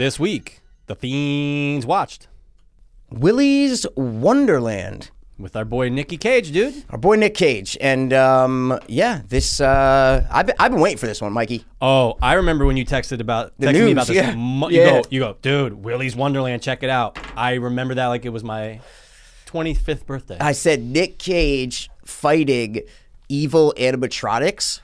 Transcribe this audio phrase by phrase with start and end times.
[0.00, 2.26] This week, the Fiends watched
[3.10, 5.10] Willy's Wonderland.
[5.38, 6.84] with our boy Nicky Cage, dude.
[6.88, 7.76] Our boy Nick Cage.
[7.82, 11.66] And um, yeah, this uh, I've, been, I've been waiting for this one, Mikey.
[11.82, 14.16] Oh, I remember when you texted about texted me news, about this.
[14.16, 14.34] yeah.
[14.34, 14.90] Mo- You Yeah.
[14.90, 15.74] go, you go, dude.
[15.74, 17.18] Willy's Wonderland, check it out.
[17.36, 18.80] I remember that like it was my
[19.48, 20.38] 25th birthday.
[20.40, 22.80] I said Nick Cage fighting
[23.28, 24.80] evil animatronics.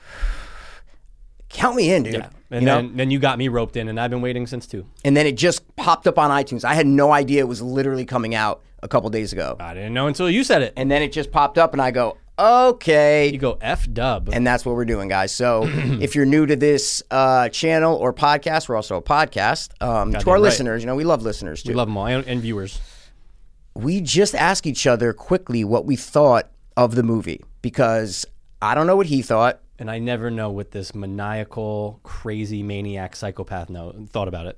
[1.49, 2.13] Count me in, dude.
[2.13, 2.75] yeah, and you know?
[2.75, 4.85] then then you got me roped in, and I've been waiting since two.
[5.03, 6.63] and then it just popped up on iTunes.
[6.63, 9.55] I had no idea it was literally coming out a couple days ago.
[9.59, 10.73] I didn't know until you said it.
[10.77, 13.29] And then it just popped up, and I go, okay.
[13.29, 14.29] you go f dub.
[14.31, 15.33] And that's what we're doing, guys.
[15.33, 19.81] So if you're new to this uh, channel or podcast, we're also a podcast.
[19.81, 20.41] Um, to our right.
[20.41, 21.69] listeners, you know, we love listeners too.
[21.69, 22.79] we love them all and, and viewers.
[23.75, 28.25] we just ask each other quickly what we thought of the movie because
[28.61, 29.61] I don't know what he thought.
[29.79, 34.57] And I never know what this maniacal, crazy, maniac, psychopath know, thought about it.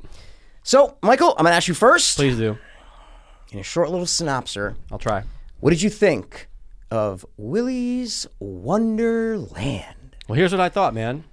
[0.64, 2.58] So, Michael, I'm going to ask you first Please do.
[3.52, 4.76] in a short little synopsis.
[4.92, 5.24] I'll try.
[5.60, 6.48] What did you think
[6.90, 10.16] of Willy's Wonderland?
[10.28, 11.26] Well, here's what I thought, man.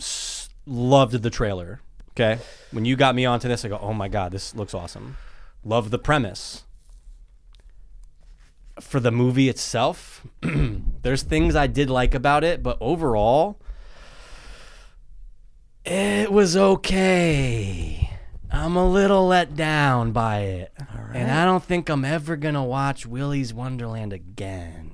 [0.00, 1.80] S- loved the trailer.
[2.10, 2.40] Okay.
[2.72, 5.16] When you got me onto this, I go, oh my God, this looks awesome.
[5.64, 6.64] Love the premise.
[8.82, 10.26] For the movie itself,
[11.02, 13.58] there's things I did like about it, but overall,
[15.84, 18.10] it was okay.
[18.50, 20.72] I'm a little let down by it.
[21.14, 24.90] And I don't think I'm ever going to watch Willy's Wonderland again.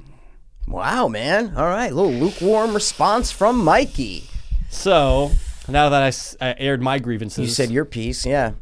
[0.67, 1.55] Wow, man.
[1.57, 1.91] All right.
[1.91, 4.25] A little lukewarm response from Mikey.
[4.71, 5.33] So
[5.67, 8.25] now that I aired my grievances, You said your piece.
[8.25, 8.53] Yeah.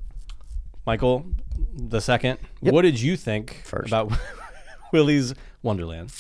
[0.87, 1.27] Michael,
[1.75, 2.39] the second.
[2.61, 3.89] What did you think First.
[3.89, 4.13] about
[4.97, 6.11] Willy's Wonderland?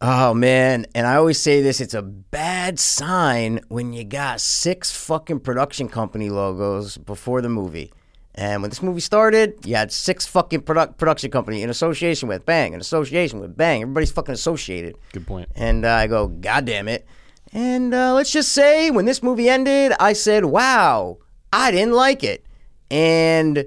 [0.00, 4.90] Oh man, and I always say this, it's a bad sign when you got six
[4.90, 7.92] fucking production company logos before the movie.
[8.34, 12.44] And when this movie started, you had six fucking product production company in association with
[12.44, 13.82] Bang, in association with Bang.
[13.82, 14.96] Everybody's fucking associated.
[15.12, 15.48] Good point.
[15.54, 17.06] And uh, I go, God damn it.
[17.52, 21.18] And uh, let's just say when this movie ended, I said, wow,
[21.52, 22.44] I didn't like it.
[22.90, 23.64] And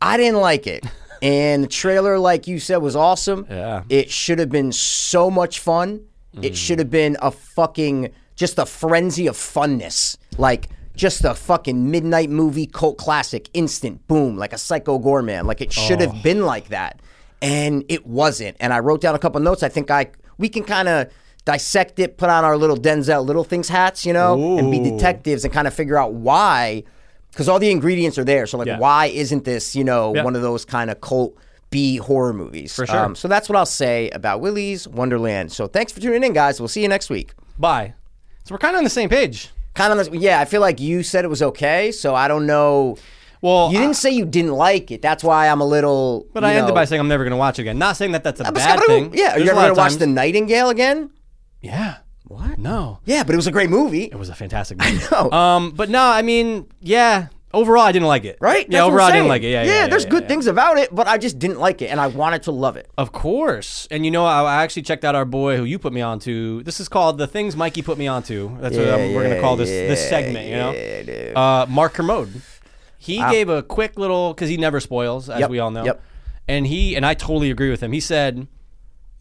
[0.00, 0.84] I didn't like it.
[1.22, 3.46] And the trailer, like you said, was awesome.
[3.48, 3.82] Yeah.
[3.88, 6.02] It should have been so much fun.
[6.32, 6.54] It mm-hmm.
[6.54, 10.16] should have been a fucking, just a frenzy of funness.
[10.36, 15.44] Like, just a fucking midnight movie cult classic, instant, boom, like a Psycho Goreman.
[15.44, 16.22] Like, it should have oh.
[16.22, 17.00] been like that.
[17.42, 18.56] And it wasn't.
[18.60, 19.62] And I wrote down a couple notes.
[19.62, 21.10] I think I, we can kind of
[21.44, 25.44] dissect it, put on our little Denzel Little Things hats, you know, and be detectives
[25.44, 26.82] and kind of figure out why
[27.36, 28.46] because all the ingredients are there.
[28.46, 28.78] So like, Yeah.
[28.78, 30.24] why isn't this you know Yeah.
[30.24, 31.36] one of those kind of cult
[31.70, 32.74] B horror movies?
[32.74, 32.98] For sure.
[32.98, 35.52] Um, so that's what I'll say about Willy's Wonderland.
[35.52, 36.58] So thanks for tuning in, guys.
[36.60, 37.34] We'll see you next week.
[37.58, 37.92] Bye.
[38.44, 39.50] So we're kind of on the same page.
[39.74, 40.40] Kind of, yeah.
[40.40, 42.96] I feel like you said it was okay, so I don't know.
[43.42, 45.02] Well, You didn't say you didn't like it.
[45.02, 46.26] That's why I'm a little.
[46.32, 47.78] but you I ended by saying I'm never going to watch it again.
[47.78, 49.10] Not saying that that's a uh, I was bad gonna- thing.
[49.12, 51.10] Yeah, are There's you a ever gonna watch The Nightingale again?
[51.60, 51.96] Yeah.
[52.28, 52.58] What?
[52.58, 52.98] No.
[53.04, 54.04] Yeah, but it was a great movie.
[54.04, 54.98] It was a fantastic movie.
[55.10, 55.30] I know.
[55.30, 57.28] Um, but no, I mean, yeah.
[57.54, 58.36] Overall, I didn't like it.
[58.40, 58.66] Right?
[58.68, 58.78] Yeah.
[58.80, 59.50] That's overall, I didn't like it.
[59.50, 59.62] Yeah.
[59.62, 59.72] Yeah.
[59.82, 60.28] yeah, there's yeah, good yeah.
[60.28, 62.90] things about it, but I just didn't like it, and I wanted to love it.
[62.98, 63.86] Of course.
[63.90, 66.62] And you know, I, I actually checked out our boy who you put me onto.
[66.64, 68.58] This is called the things Mikey put me onto.
[68.60, 70.46] That's what we're gonna call this this segment.
[70.48, 71.36] You know, yeah, dude.
[71.36, 72.42] uh, Mark Kermode.
[72.98, 75.84] He gave a quick little because he never spoils, as Yep, we all know.
[75.84, 76.02] yep.
[76.48, 77.92] And he and I totally agree with him.
[77.92, 78.48] He said,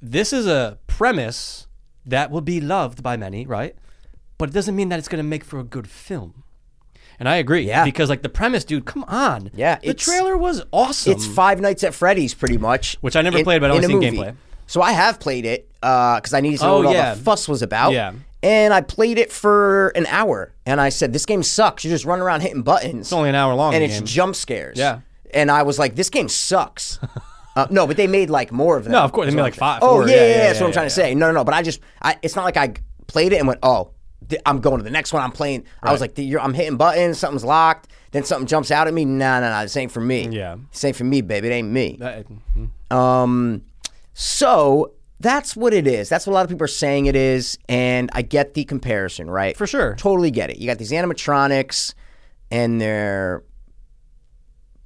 [0.01, 1.67] "This is a premise
[2.05, 3.75] that will be loved by many, right?
[4.37, 6.43] But it doesn't mean that it's gonna make for a good film."
[7.19, 7.61] And I agree.
[7.61, 7.85] Yeah.
[7.85, 9.49] Because like the premise, dude, come on.
[9.53, 11.13] Yeah, The trailer was awesome.
[11.13, 12.97] It's Five Nights at Freddy's, pretty much.
[12.99, 14.17] Which I never played, but I only in a seen movie.
[14.31, 14.35] gameplay.
[14.67, 17.21] So I have played it uh, because I needed to know Oh, what all the
[17.21, 17.93] fuss was about.
[17.93, 18.13] Yeah.
[18.43, 21.83] And I played it for an hour, and I said, "This game sucks.
[21.85, 23.73] You're just run around hitting buttons, It's only an hour long.
[23.73, 24.05] and it's game.
[24.05, 24.99] jump scares." Yeah.
[25.33, 26.99] And I was like, "This game sucks."
[27.55, 28.91] uh, no, but they made like more of them.
[28.93, 29.79] No, of course, they made like five-.
[29.81, 30.07] Oh four.
[30.09, 31.15] yeah, Yeah, yeah, yeah, That's what I'm trying to say.
[31.15, 31.43] No, no, no.
[31.43, 32.73] But I just, I, it's not like I
[33.07, 33.91] played it and went, "Oh,
[34.29, 35.21] th- I'm going to the next one.
[35.23, 37.17] I'm playing." I was like, "I'm hitting buttons.
[37.17, 39.03] Something's locked." Then something jumps out at me.
[39.05, 39.61] Nah, nah, nah.
[39.63, 40.27] This ain't for me.
[40.29, 40.55] Yeah.
[40.71, 41.47] This ain't for me, baby.
[41.47, 41.97] It ain't me.
[41.99, 42.25] That-
[42.95, 43.63] Um,
[44.13, 46.07] so that's what it is.
[46.09, 49.29] That's what a lot of people are saying it is, and I get the comparison,
[49.29, 49.55] right?
[49.57, 49.95] For sure.
[49.95, 50.57] totally get it.
[50.59, 51.93] You got these animatronics,
[52.51, 53.43] and they're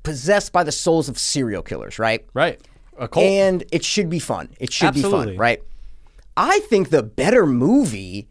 [0.04, 2.26] possessed by the souls of serial killers, right?
[2.34, 2.60] right.
[2.98, 3.26] A cult.
[3.26, 4.50] And it should be fun.
[4.60, 5.62] It should be fun, right?
[6.36, 8.28] I think the better movie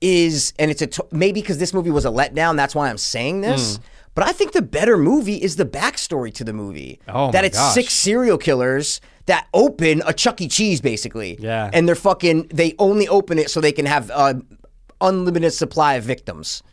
[0.00, 2.56] is, and it's a t- maybe because this movie was a letdown.
[2.56, 3.80] That's why I'm saying this.
[4.14, 6.98] But I think the better movie is the backstory to the movie.
[7.06, 7.74] Oh that it's gosh.
[7.74, 10.48] six serial killers that open a Chuck E.
[10.48, 11.36] Cheese, basically.
[11.40, 11.70] Yeah.
[11.72, 12.48] And they're fucking.
[12.52, 14.34] They only open it so they can have uh,
[15.00, 16.64] unlimited supply of victims.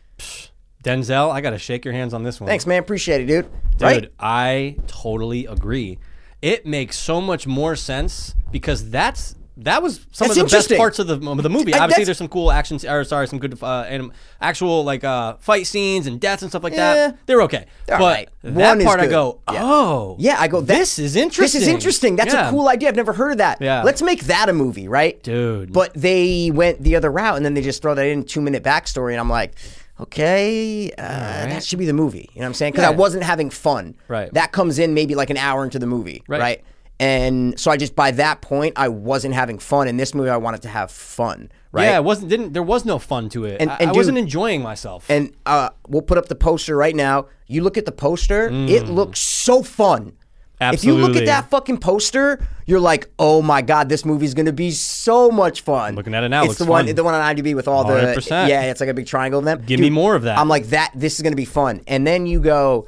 [0.86, 2.48] Denzel, I gotta shake your hands on this one.
[2.48, 2.80] Thanks, man.
[2.80, 3.50] Appreciate it, dude.
[3.72, 4.12] Dude, right?
[4.20, 5.98] I totally agree.
[6.44, 10.70] It makes so much more sense because that's that was some That's of the best
[10.76, 11.74] parts of the of the movie.
[11.74, 14.12] I- Obviously, there's some cool action, or sorry, some good uh, anim,
[14.42, 16.94] actual like uh, fight scenes and deaths and stuff like Yeah.
[16.94, 17.18] that.
[17.26, 18.30] They're okay, They're but alright.
[18.44, 20.60] that One part I go, oh, Yeah, I go.
[20.62, 21.60] This is interesting.
[21.62, 22.16] This is interesting.
[22.18, 22.50] That's Yeah.
[22.50, 22.90] a cool idea.
[22.90, 23.60] I've never heard of that.
[23.62, 23.81] Yeah.
[23.81, 25.24] Let's make that a movie, right?
[25.24, 25.72] Dude.
[25.74, 28.62] But they went the other route, and then they just throw that in two minute
[28.62, 29.56] backstory, and I'm like,
[30.00, 32.30] okay, uh, that should be the movie.
[32.33, 32.74] You know what I'm saying?
[32.74, 33.95] Because I wasn't having fun.
[34.07, 34.31] Right.
[34.33, 36.24] That comes in maybe like an hour into the movie.
[36.27, 36.42] Right.
[36.42, 36.63] Right.
[37.00, 39.88] And so I just by that point I wasn't having fun.
[39.88, 41.51] In this movie, I wanted to have fun.
[41.74, 41.86] Right.
[41.86, 43.57] Yeah, it wasn't didn't there was no fun to it.
[43.59, 45.06] And- I, and I wasn't enjoying myself.
[45.09, 47.25] And uh, we'll put up the poster right now.
[47.47, 50.13] You look at the poster; it looks so fun.
[50.60, 51.16] If you look.
[51.16, 55.62] At that fucking poster, you're like, "Oh my god, this movie's gonna be so much
[55.62, 56.96] fun." Looking at it now, it's the one, fun.
[56.96, 58.48] the one on IMDb with all the 100%.
[58.48, 59.63] yeah, it's like a big triangle of them.
[59.66, 60.38] Give me more of that.
[60.38, 60.92] I'm like that.
[60.96, 61.81] This is gonna be fun.
[61.88, 62.88] And then you go,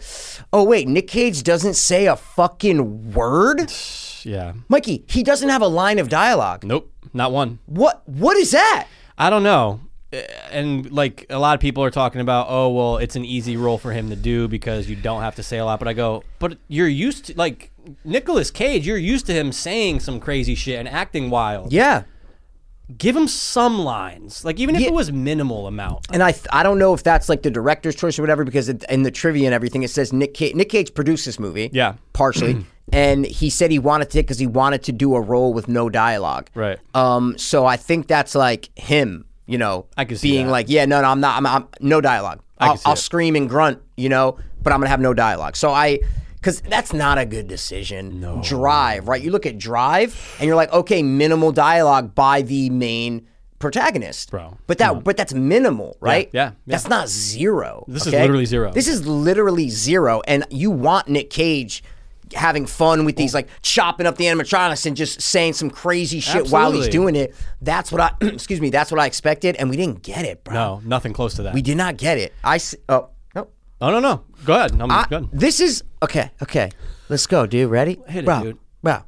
[0.53, 3.71] "Oh wait, Nick Cage doesn't say a fucking word."
[4.23, 6.63] yeah, Mikey, he doesn't have a line of dialogue.
[6.63, 7.59] nope, not one.
[7.65, 8.07] What?
[8.07, 8.87] What is that?
[9.17, 9.81] I don't know.
[10.51, 13.77] And like a lot of people are talking about, oh well, it's an easy role
[13.77, 15.79] for him to do because you don't have to say a lot.
[15.79, 17.71] But I go, but you're used to like
[18.05, 18.87] Nicolas Cage.
[18.87, 21.73] You're used to him saying some crazy shit and acting wild.
[21.73, 22.03] Yeah.
[22.97, 24.87] Give him some lines, like even if Yeah.
[24.87, 26.07] it was minimal amount.
[26.13, 28.69] And I, th- I don't know if that's like the director's choice or whatever, because
[28.69, 31.69] it, in the trivia and everything, it says Nick Cage, Nick Cage produced this movie.
[31.73, 31.95] Yeah.
[32.13, 32.65] Partially.
[32.93, 35.89] and he said he wanted to because he wanted to do a role with no
[35.89, 36.49] dialogue.
[36.55, 36.79] Right.
[36.93, 40.51] Um, so I think that's like him, you know, I can see being that.
[40.51, 42.41] like, yeah, no, no, I'm not, I'm, I'm no dialogue.
[42.59, 45.55] I I'll, I'll scream and grunt, you know, but I'm gonna have no dialogue.
[45.55, 45.99] So I,
[46.35, 48.19] because that's not a good decision.
[48.19, 48.41] No.
[48.43, 49.21] Drive, right?
[49.21, 53.27] You look at Drive, and you're like, okay, minimal dialogue by the main
[53.59, 55.03] protagonist, Bro, But that, mm.
[55.03, 56.29] but that's minimal, right?
[56.31, 56.51] yeah, yeah.
[56.67, 57.85] That's not zero.
[57.87, 58.71] This is literally zero.
[58.71, 61.83] This is literally zero, and you want Nick Cage.
[62.33, 66.49] Having fun with these, like chopping up the animatronics and just saying some crazy shit
[66.49, 66.91] while he's Absolutely.
[66.91, 67.35] doing it.
[67.61, 70.53] That's what I, excuse me, that's what I expected, and we didn't get it, bro.
[70.53, 71.53] No, nothing close to that.
[71.53, 72.33] We did not get it.
[72.43, 73.47] I, s- oh, no.
[73.81, 74.79] oh no, no, go ahead.
[74.81, 75.29] I'm I- good.
[75.31, 76.71] This is, okay, okay.
[77.09, 77.69] Let's go, dude.
[77.71, 77.99] Ready?
[78.07, 78.57] Hit it, bro, dude.
[78.83, 79.03] Bro,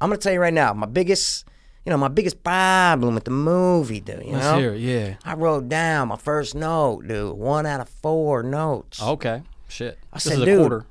[0.00, 1.44] I'm to tell you right now, my biggest,
[1.84, 4.58] you know, my biggest problem with the movie, dude, you Let's know?
[4.58, 5.14] hear it, yeah.
[5.24, 7.36] I wrote down my first note, dude.
[7.36, 9.02] One out of four notes.
[9.02, 9.98] Okay, shit.
[10.12, 10.86] I this said, is a dude, quarter.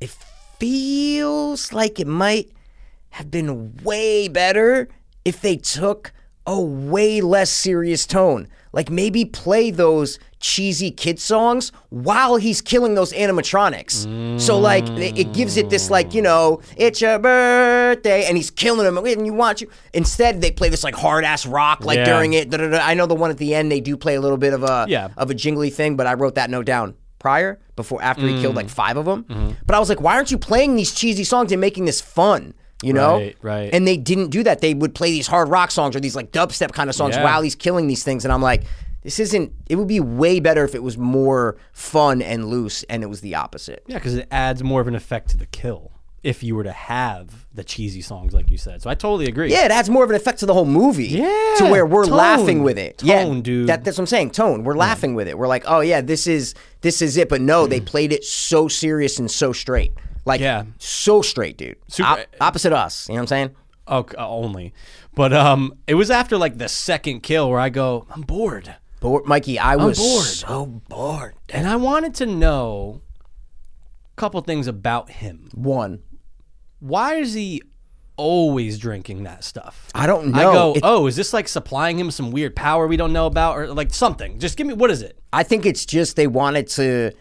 [0.00, 0.16] it
[0.58, 2.50] feels like it might
[3.10, 4.88] have been way better
[5.24, 6.12] if they took
[6.46, 8.48] a way less serious tone.
[8.72, 14.40] Like maybe play those cheesy kid songs while he's killing those animatronics.
[14.40, 18.50] So like it it gives it this like, you know, it's your birthday and he's
[18.50, 21.98] killing them and you want you instead they play this like hard ass rock like
[21.98, 22.04] Yeah.
[22.04, 22.50] during it.
[22.50, 22.78] da-da-da.
[22.78, 24.86] I know the one at the end they do play a little bit of a
[24.88, 25.08] Yeah.
[25.16, 28.40] of a jingly thing, but I wrote that note down prior before after he Mm.
[28.42, 29.24] killed like five of them.
[29.24, 29.50] Mm-hmm.
[29.66, 32.52] But I was like, why aren't you playing these cheesy songs and making this fun?
[32.82, 33.70] You know, Right, right.
[33.72, 34.60] And they didn't do that.
[34.60, 37.24] They would play these hard rock songs or these like dubstep kind of songs Yeah.
[37.24, 38.26] while he's killing these things.
[38.26, 38.64] And I'm like,
[39.02, 39.52] this isn't.
[39.70, 43.20] It would be way better if it was more fun and loose, and it was
[43.22, 43.82] the opposite.
[43.86, 45.92] Yeah, because it adds more of an effect to the kill
[46.24, 48.82] if you were to have the cheesy songs like you said.
[48.82, 49.52] So I totally agree.
[49.52, 51.06] Yeah, it adds more of an effect to the whole movie.
[51.06, 52.16] Yeah, To where we're tone.
[52.16, 53.02] laughing with it.
[53.04, 53.68] yeah, Tone, dude.
[53.68, 54.30] That, that's what I'm saying.
[54.32, 54.64] Tone.
[54.64, 55.36] We're laughing with it.
[55.38, 57.28] We're like, oh yeah, this is this is it.
[57.28, 59.92] But no, they played it so serious and so straight.
[60.24, 60.64] Like Yeah.
[60.78, 61.76] so straight, dude.
[61.88, 63.06] Super- Op- opposite us.
[63.08, 63.50] You know what I'm saying?
[63.86, 64.72] Oh, uh, only.
[65.14, 69.26] But um, it was after like the second kill where I go, I'm bored, But
[69.26, 70.24] Mikey, I was bored.
[70.24, 71.34] so bored.
[71.50, 73.02] and I wanted to know
[74.16, 75.50] a couple things about him.
[75.52, 76.00] One.
[76.84, 77.62] Why is he
[78.16, 79.88] always drinking that stuff?
[79.94, 80.50] I don't know.
[80.50, 83.26] I go, It- oh, is this like supplying him some weird power we don't know
[83.26, 84.38] about, or like something?
[84.38, 85.18] Just give me what is it?
[85.32, 87.12] I think it's just they wanted to.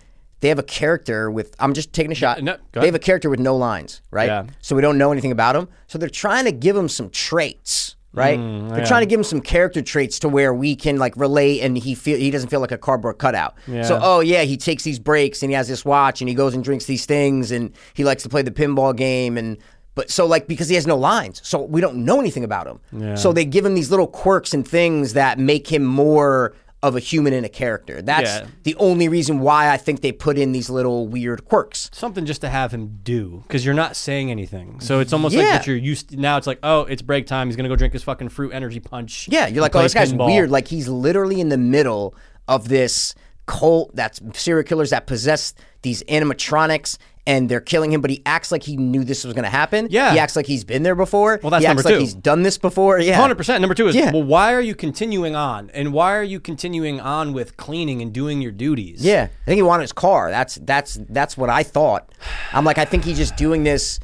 [0.42, 1.56] They have a character with.
[1.60, 2.44] I'm just taking a shot.
[2.44, 4.26] No, they have a character with no lines, right?
[4.28, 4.44] Yeah.
[4.60, 5.70] So we don't know anything about him.
[5.88, 8.40] So they're trying to give him some traits, right?
[8.40, 11.62] Mm, they're trying to give him some character traits to where we can like relate,
[11.62, 13.56] and he feel he doesn't feel like a cardboard cutout.
[13.84, 16.54] So oh yeah, he takes these breaks, and he has this watch, and he goes
[16.54, 19.58] and drinks these things, and he likes to play the pinball game, and.
[19.96, 22.80] But so like because he has no lines, so we don't know anything about him.
[23.16, 27.00] So they give him these little quirks and things that make him more of a
[27.00, 28.02] human and a character.
[28.02, 28.46] That's Yeah.
[28.64, 31.90] the only reason why I think they put in these little weird quirks.
[31.94, 34.82] Something just to have him do because you're not saying anything.
[34.82, 35.58] So it's almost like Yeah.
[35.58, 36.16] that you're used.
[36.18, 37.48] now it's like, oh, it's break time.
[37.48, 39.28] He's gonna go drink his fucking fruit energy punch.
[39.32, 40.52] Yeah, you're like, oh, this guy's pinball." weird.
[40.52, 42.14] Like he's literally in the middle
[42.50, 48.10] of this cult that's serial killers that possess these animatronics, and they're killing him, but
[48.10, 49.88] he acts like he knew this was going to happen.
[49.90, 50.12] Yeah.
[50.12, 51.40] he acts like he's been there before.
[51.42, 52.00] Well, that's he number acts like two.
[52.02, 53.00] he's done this before.
[53.00, 53.62] Yeah, Hundred percent.
[53.62, 54.12] Number two is Yeah.
[54.12, 58.12] well, why are you continuing on, and why are you continuing on with cleaning and
[58.14, 59.04] doing your duties?
[59.06, 60.30] Yeah, I think he wanted his car.
[60.32, 62.12] That's that's that's what I thought.
[62.52, 64.00] I'm like, I think he's just doing this.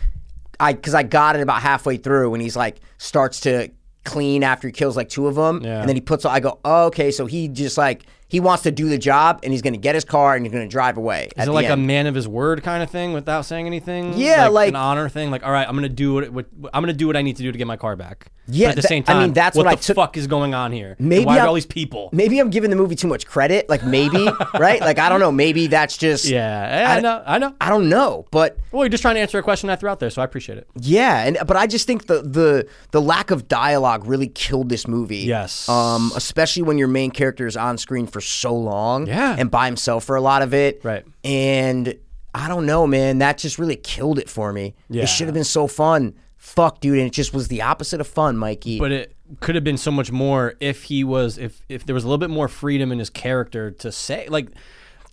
[0.60, 3.70] I because I got it about halfway through when he's like starts to
[4.06, 5.80] clean after he kills like two of them, Yeah.
[5.82, 6.24] and then he puts.
[6.26, 9.52] I go, oh, okay, so he just like he wants to do the job, and
[9.52, 11.30] he's going to get his car and he's going to drive away.
[11.36, 14.14] Is it like a man of his word kind of thing without saying anything?
[14.18, 15.30] Yeah, like- an honor thing.
[15.32, 17.44] Like, all right, I'm gonna do what, what I'm gonna do what I need to
[17.44, 18.32] do to get my car back.
[18.46, 20.56] But Yeah, at the same I mean, that's what what the took- fuck is going
[20.56, 20.96] on here?
[20.98, 22.10] And Maybe why are I'm- all these people?
[22.14, 23.70] Maybe I'm giving the movie too much credit.
[23.70, 24.28] Like maybe,
[24.60, 24.80] right?
[24.82, 25.32] Like I don't know.
[25.32, 27.56] Maybe that's just Yeah, I, I know, I know.
[27.62, 30.00] I don't know, but Well, you're just trying to answer a question I threw out
[30.00, 30.68] there, so I appreciate it.
[30.80, 34.88] Yeah, and but I just think the the the lack of dialogue really killed this
[34.88, 35.18] movie.
[35.18, 35.68] Yes.
[35.70, 39.08] Um, especially when your main character is on screen for so long.
[39.08, 39.36] Yeah.
[39.38, 40.82] And by himself for a lot of it.
[40.84, 41.06] Right.
[41.24, 41.96] And
[42.34, 43.20] I don't know, man.
[43.20, 44.76] That just really killed it for me.
[44.90, 45.04] Yeah.
[45.04, 46.16] It should have been so fun.
[46.38, 46.98] Fuck, dude.
[46.98, 48.80] And it just was the opposite of fun, Mikey.
[48.80, 52.04] But it could have been so much more if he was if if there was
[52.04, 54.48] a little bit more freedom in his character to say like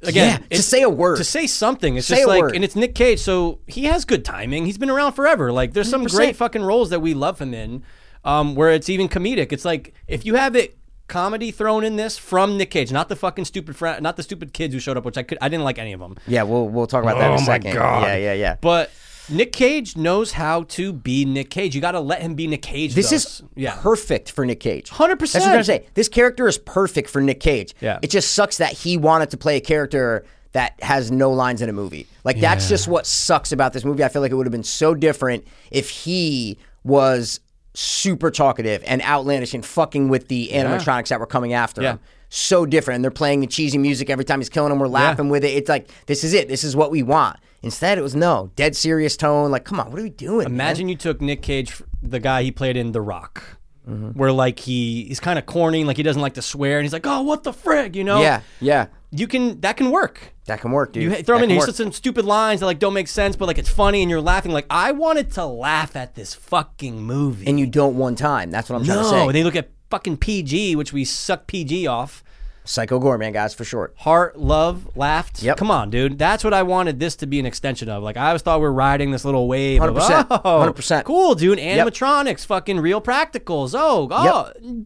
[0.02, 1.16] again Yeah, to say a word.
[1.16, 1.96] to say something.
[1.96, 2.54] It's Say just like word.
[2.54, 4.64] and it's Nick Cage, so he has good timing.
[4.66, 5.52] He's been around forever.
[5.52, 6.14] Like there's some 100%.
[6.16, 7.82] great fucking roles that we love him in,
[8.25, 9.52] um, where it's even comedic.
[9.52, 10.75] It's like if you have it
[11.08, 14.52] comedy thrown in this from Nick Cage, not the fucking stupid friend, not the stupid
[14.52, 16.16] kids who showed up, which I could I didn't like any of them.
[16.26, 17.75] yeah, we'll we'll talk about that in Oh a my second.
[17.75, 18.02] God.
[18.06, 18.56] Yeah, yeah, yeah.
[18.60, 18.90] But
[19.28, 21.75] Nick Cage knows how to be Nick Cage.
[21.75, 22.94] You got to let him be Nick Cage.
[22.94, 23.16] This though.
[23.16, 23.76] is yeah.
[23.80, 24.88] perfect for Nick Cage.
[24.90, 25.18] 100%.
[25.18, 25.86] That's what I'm trying to say.
[25.94, 27.75] This character is perfect for Nick Cage.
[27.80, 27.98] Yeah.
[28.02, 31.68] It just sucks that he wanted to play a character that has no lines in
[31.68, 32.06] a movie.
[32.25, 34.04] Like that's just what sucks about this movie.
[34.04, 37.40] I feel like it would have been so different if he was
[37.76, 42.00] super talkative and outlandish and fucking with the animatronics that were coming after him.
[42.28, 42.97] So different.
[42.97, 44.78] And they're playing the cheesy music every time he's killing them.
[44.78, 45.49] We're laughing with it.
[45.49, 46.49] It's like, this is it.
[46.49, 47.38] This is what we want.
[47.62, 49.50] Instead, it was no, dead serious tone.
[49.50, 50.45] Like, come on, what are we doing?
[50.45, 50.52] man?
[50.52, 53.55] Imagine you took Nick Cage, the guy he played in The Rock,
[53.88, 54.19] Mm-hmm.
[54.19, 56.93] where like he he's kind of corny, like he doesn't like to swear, and he's
[56.93, 58.21] like, "Oh, what the frig," you know?
[58.21, 58.87] Yeah, yeah.
[59.12, 60.35] You can that can work.
[60.47, 61.05] That can work, dude.
[61.05, 61.49] You throw him in.
[61.50, 61.71] can He work.
[61.71, 64.50] some stupid lines that like don't make sense, but like it's funny, and you're laughing.
[64.50, 67.47] Like I wanted to laugh at this fucking movie.
[67.47, 68.50] and you don't one time.
[68.50, 69.21] That's what I'm trying to no, say.
[69.21, 72.25] and then you look at fucking PG, which we suck PG off.
[72.66, 73.94] Psycho Goreman, guys, for short.
[73.99, 75.42] Heart, love, laughed.
[75.42, 75.56] Yep.
[75.56, 76.18] Come on, dude.
[76.18, 78.02] That's what I wanted this to be an extension of.
[78.02, 79.80] Like I always thought we are riding this little wave.
[79.80, 80.30] 100%.
[80.30, 81.04] Of, oh, 100%.
[81.04, 81.58] Cool, dude.
[81.58, 83.75] Animatronics, fucking real practicals.
[83.76, 84.82] Oh, oh.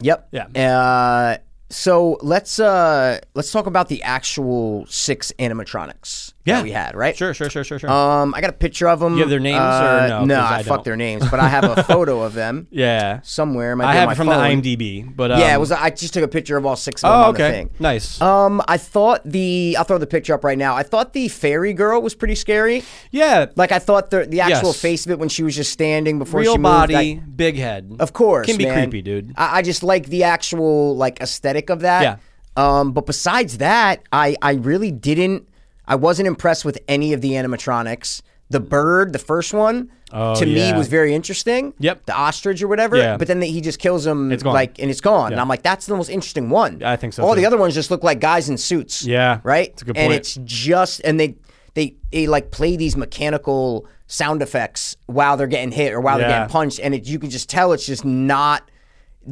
[0.00, 0.28] Yep.
[0.32, 0.46] Yeah.
[0.54, 6.56] Uh, so let's uh let's talk about the actual six animatronics Yeah.
[6.56, 7.16] that we had, right?
[7.16, 7.90] Sure, sure, sure, sure, sure.
[7.90, 9.14] Um, I got a picture of them.
[9.14, 10.24] You have their names or uh, no?
[10.24, 13.20] No, 'Cause I, I fuck their names, but I have a photo of them yeah.
[13.22, 13.74] somewhere.
[13.74, 14.60] Might I have it from phone.
[14.62, 15.72] the IMDb, but um, Yeah, it was.
[15.72, 17.52] I just took a picture of all six of them Oh, on the okay.
[17.52, 17.70] thing.
[17.80, 18.20] Nice.
[18.20, 20.76] Um, I thought the I'll throw the picture up right now.
[20.76, 22.84] I thought the fairy girl was pretty scary.
[23.10, 23.46] yeah.
[23.56, 24.80] Like I thought the the actual Yes.
[24.80, 26.62] face of it when she was just standing before real she moved.
[26.62, 27.96] body, I- big head.
[27.98, 28.74] Of course, Can be man.
[28.88, 29.32] creepy, dude.
[29.36, 32.02] I, I just like the actual like aesthetic of that.
[32.02, 32.16] Yeah.
[32.56, 35.48] Um, but besides that, I I really didn't.
[35.86, 38.22] I wasn't impressed with any of the animatronics.
[38.48, 41.74] The bird, the first one, Oh, to me was very interesting.
[41.80, 42.06] Yep.
[42.06, 42.96] The ostrich or whatever.
[42.96, 43.16] Yeah.
[43.16, 44.30] But then the, he just kills him.
[44.30, 44.54] It's gone.
[44.54, 45.32] Like and it's gone.
[45.32, 46.82] And I'm like, that's the most interesting one.
[46.82, 47.40] I think so, All too.
[47.40, 49.04] the other ones just look like guys in suits.
[49.04, 49.40] Yeah.
[49.42, 49.80] Right.
[49.82, 51.34] A good And it's just and they
[51.74, 56.28] they they like play these mechanical sound effects while they're getting hit or while they're
[56.28, 58.70] getting punched, and it, you can just tell it's just not.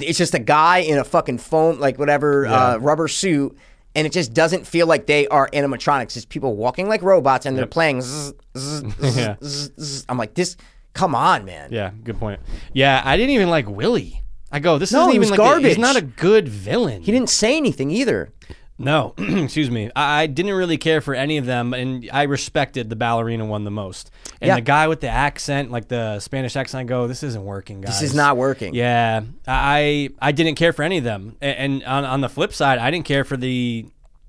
[0.01, 3.57] It's just a guy in a fucking foam like whatever uh, rubber suit,
[3.95, 6.17] and it just doesn't feel like they are animatronics.
[6.17, 8.01] It's people walking like robots, and they're playing.
[8.03, 8.83] zzz, zzz,
[9.17, 9.37] Yeah.
[9.43, 10.05] zzz.
[10.09, 10.57] I'm like this.
[10.95, 11.71] Come on, man.
[11.73, 12.41] Yeah, good point.
[12.73, 14.23] Yeah, I didn't even like Willy.
[14.53, 15.67] I go, this No, isn't even was like a- garbage.
[15.67, 17.03] he's not a good villain.
[17.03, 18.33] He didn't say anything either.
[18.77, 19.91] No, excuse me.
[19.95, 23.63] I, I didn't really care for any of them, and I respected the ballerina one
[23.65, 24.11] the most.
[24.41, 24.57] And Yeah.
[24.57, 28.01] the guy with the accent, like the Spanish accent, I go, this isn't working, guys.
[28.01, 28.75] This is not working.
[28.75, 31.37] Yeah, I I didn't care for any of them.
[31.41, 33.87] A- And, on on the flip side, I didn't care for the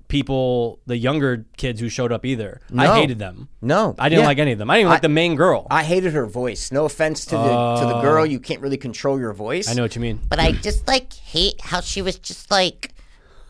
[0.08, 2.60] people, the younger kids who showed up either.
[2.70, 2.84] No.
[2.92, 3.48] I hated them.
[3.60, 3.96] No.
[3.98, 4.26] I didn't Yeah.
[4.28, 4.70] like any of them.
[4.70, 5.66] I didn't even like the main girl.
[5.68, 6.70] I, I hated her voice.
[6.70, 8.24] No offense to the to the girl, oh.
[8.24, 9.68] you can't really control your voice.
[9.68, 10.20] I know what you mean.
[10.28, 12.92] But I just like hate how she was just like,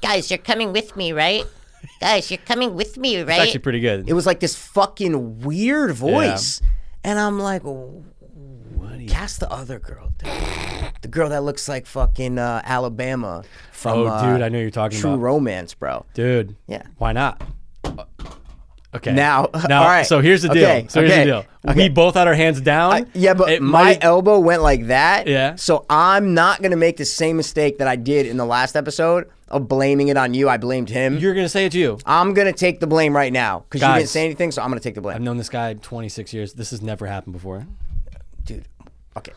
[0.00, 1.44] guys, you're coming with me, right?
[2.00, 3.40] Guys, you're coming with me, It's right?
[3.40, 4.08] actually pretty good.
[4.08, 6.60] It was like this fucking weird voice.
[7.04, 7.62] And I'm like,
[9.08, 10.30] cast the other girl, dude.
[11.02, 14.70] The girl that looks like fucking uh, Alabama from Oh, uh, dude, I know you're
[14.70, 15.22] talking True about.
[15.22, 16.04] Romance, bro.
[16.14, 16.56] Dude.
[16.66, 16.82] Yeah.
[16.98, 17.40] Why not?
[18.96, 19.12] Okay.
[19.12, 20.04] Now, now, all right.
[20.06, 20.64] So here's the deal.
[20.68, 21.44] Okay, So here's okay, the deal.
[21.68, 21.76] okay.
[21.84, 22.92] We both had our hands down.
[22.92, 25.26] I- yeah, but It my might- elbow went like that.
[25.26, 25.54] Yeah.
[25.56, 29.30] So I'm not gonna make the same mistake that I did in the last episode
[29.48, 30.48] of blaming it on you.
[30.48, 31.18] I blamed him.
[31.18, 31.98] You're gonna say it's you.
[32.04, 34.50] I'm gonna take the blame right now because you didn't say anything.
[34.52, 36.52] So I'm gonna take the blame, I've known this guy 26 years.
[36.54, 37.66] This has never happened before.
[38.44, 38.66] dude.
[39.16, 39.32] Okay,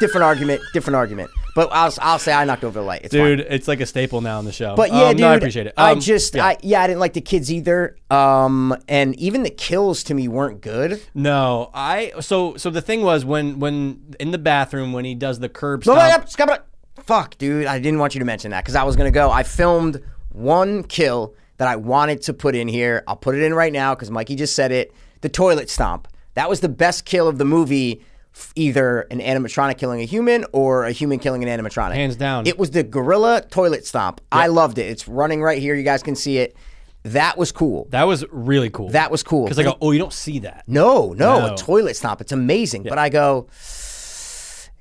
[0.00, 1.30] different argument, different argument.
[1.54, 3.02] But I'll I'll say I knocked over the light.
[3.04, 3.24] It's fine.
[3.24, 4.74] Dude, it's like a staple now on the show.
[4.74, 5.74] But yeah, Um, dude, no, I appreciate it.
[5.76, 6.46] I Um, just, yeah.
[6.46, 7.96] I yeah, I didn't like the kids either.
[8.10, 11.02] Um, and even the kills to me weren't good.
[11.14, 15.40] no, I so so the thing was when when in the bathroom when he does
[15.40, 16.68] the curb No, no, no, stop.
[17.04, 19.30] Fuck, dude, I didn't want you to mention that because I was gonna go.
[19.30, 23.04] I filmed one kill that I wanted to put in here.
[23.06, 24.92] I'll put it in right now because Mikey just said it.
[25.20, 26.08] The toilet stomp.
[26.34, 28.02] That was the best kill of the movie.
[28.54, 31.94] Either an animatronic killing a human or a human killing an animatronic.
[31.94, 32.46] Hands down.
[32.46, 34.20] It was the gorilla toilet stomp.
[34.30, 34.86] I loved it.
[34.86, 35.74] It's running right here.
[35.74, 36.56] You guys can see it.
[37.04, 37.88] That was cool.
[37.90, 38.88] That was really cool.
[38.90, 39.44] That was cool.
[39.44, 40.64] because I go, oh, you don't see that.
[40.66, 41.54] No, no, No.
[41.54, 42.20] a toilet stomp.
[42.20, 42.84] It's amazing.
[42.84, 43.48] But I go,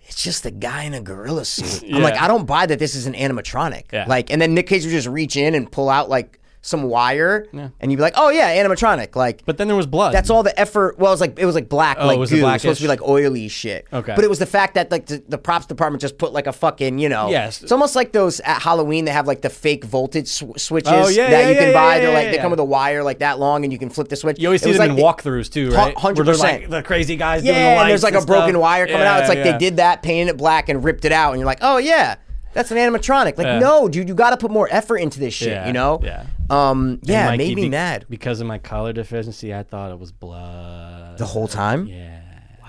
[0.08, 1.84] it's just a guy in a gorilla suit.
[1.94, 3.86] I'm like, I don't buy that this is an animatronic.
[3.92, 4.06] Yeah.
[4.08, 7.48] Like, and then Nick Cage would just reach in and pull out like some wire,
[7.54, 9.16] and you'd be like, oh yeah, animatronic.
[9.16, 10.14] Like, But then there was blood.
[10.14, 11.00] that's all the effort.
[11.00, 12.32] Well, it was like it was like black, Oh, like it was.
[12.32, 13.88] It was supposed to be like oily shit.
[13.92, 14.14] Okay.
[14.16, 16.54] but it was the fact that like the, the props department just put like a
[16.54, 17.30] fucking you know.
[17.30, 17.64] Yes.
[17.64, 21.08] It's almost like those at Halloween they have like the fake voltage sw- switches Oh,
[21.10, 21.96] yeah, that yeah, you can yeah, buy.
[21.96, 22.42] yeah, They're like yeah, they yeah.
[22.44, 24.40] come with a wire like that long, and you can flip the switch.
[24.40, 25.96] you always It see them like in the- walkthroughs too, right?
[25.96, 26.38] 100%.
[26.40, 28.62] like the crazy guys doing the Yeah, and there's like a and broken stuff.
[28.62, 29.22] wire coming out.
[29.22, 31.48] It's like Yeah, they did that, painted it black, and ripped it out, and you're
[31.48, 32.16] like, oh yeah,
[32.54, 33.38] that's an animatronic.
[33.38, 33.60] Like, Yeah.
[33.60, 35.50] no, dude, you got to put more effort into this shit.
[35.50, 36.00] Yeah, You know?
[36.04, 36.26] yeah.
[36.50, 37.00] Um.
[37.04, 39.54] Yeah, Mikey, it made me be- mad because of my color deficiency.
[39.54, 41.18] I thought it was blood.
[41.18, 41.88] the whole time.
[41.88, 42.20] yeah.
[42.62, 42.68] Wow.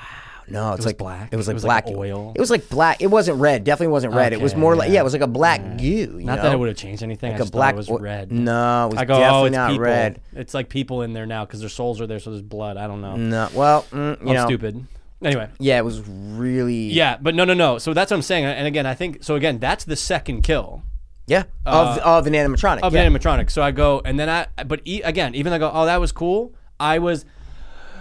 [0.48, 1.32] No, it's was like black?
[1.32, 2.32] It was It like was black like oil?
[2.36, 3.00] It was like black.
[3.02, 3.64] It wasn't red.
[3.64, 4.32] Definitely wasn't red.
[4.32, 4.94] it was Okay, more like yeah.
[4.94, 5.84] yeah, it was like a black goo.
[5.84, 6.42] You Not know?
[6.42, 7.32] that it would have changed anything.
[7.34, 8.30] I like a black it was red.
[8.30, 9.84] No, it was I go, definitely oh, it's not people.
[9.84, 10.20] red.
[10.34, 12.76] It's like people in there now because their souls are there, so there's blood.
[12.76, 13.16] I don't know.
[13.16, 14.86] No, well, mm, you I'm know, stupid.
[15.22, 17.78] Anyway, Yeah, it was really yeah, but no, no, no.
[17.78, 18.44] So that's what I'm saying.
[18.44, 19.36] And again, I think so.
[19.36, 20.82] Again, that's the second kill
[21.26, 22.80] yeah of uh, of an animatronic.
[22.80, 23.02] of yeah.
[23.02, 23.50] an animatronic.
[23.50, 26.00] So I go, and then I, but e- again, even though I go, oh, that
[26.00, 26.54] was cool.
[26.80, 27.24] I was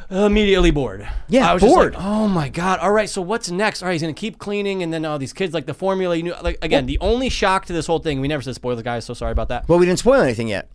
[0.09, 1.07] immediately bored.
[1.29, 1.93] Yeah, I was just bored.
[1.93, 2.79] like, oh my god.
[2.79, 3.81] All right, so what's next?
[3.81, 6.15] All right, he's gonna keep cleaning, and then all these kids like the formula.
[6.15, 8.21] You knew, like again, the only shock to this whole thing.
[8.21, 9.05] We never said spoilers, guys.
[9.05, 9.67] So sorry about that.
[9.69, 10.69] Well, we didn't spoil anything yet.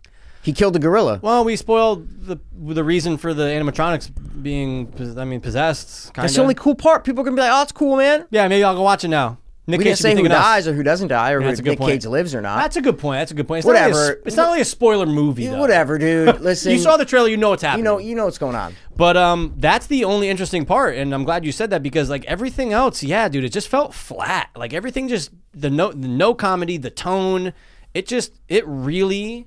[0.46, 1.18] He killed the gorilla.
[1.22, 6.14] Well, we spoiled the the reason for the animatronics being, I mean, possessed.
[6.14, 7.02] Kind That's the only cool part.
[7.02, 9.08] People are gonna be like, "Oh, it's cool, man." Yeah, maybe I'll go watch it
[9.08, 9.38] now.
[9.66, 11.70] Nick We Cage didn't say who dies or who doesn't die or that's who a
[11.70, 11.90] Nick point.
[11.90, 12.58] Cage lives or not.
[12.58, 13.18] That's a good point.
[13.18, 13.58] That's a good point.
[13.58, 14.22] It's Not really a Whatever.
[14.24, 15.58] it's not really a spoiler movie, though.
[15.58, 16.40] Whatever, dude.
[16.40, 17.84] Listen, You saw the trailer, you know what's happening.
[17.84, 18.76] You know, you know what's going on.
[18.96, 22.24] But um, that's the only interesting part, and I'm glad you said that because like
[22.26, 24.50] everything else, yeah, dude, it just felt flat.
[24.54, 27.52] Like everything, just the no, the no comedy, the tone,
[27.92, 29.46] it just it really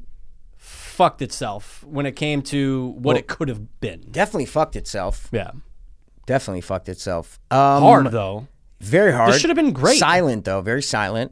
[0.99, 4.01] fucked itself when it came to what it could have been.
[4.11, 5.29] Definitely fucked itself.
[5.31, 5.51] Yeah,
[6.25, 7.39] Definitely fucked itself.
[7.49, 8.47] Um, hard though.
[8.81, 9.33] Very hard.
[9.33, 9.97] It should have been great.
[9.97, 11.31] Silent though, very silent.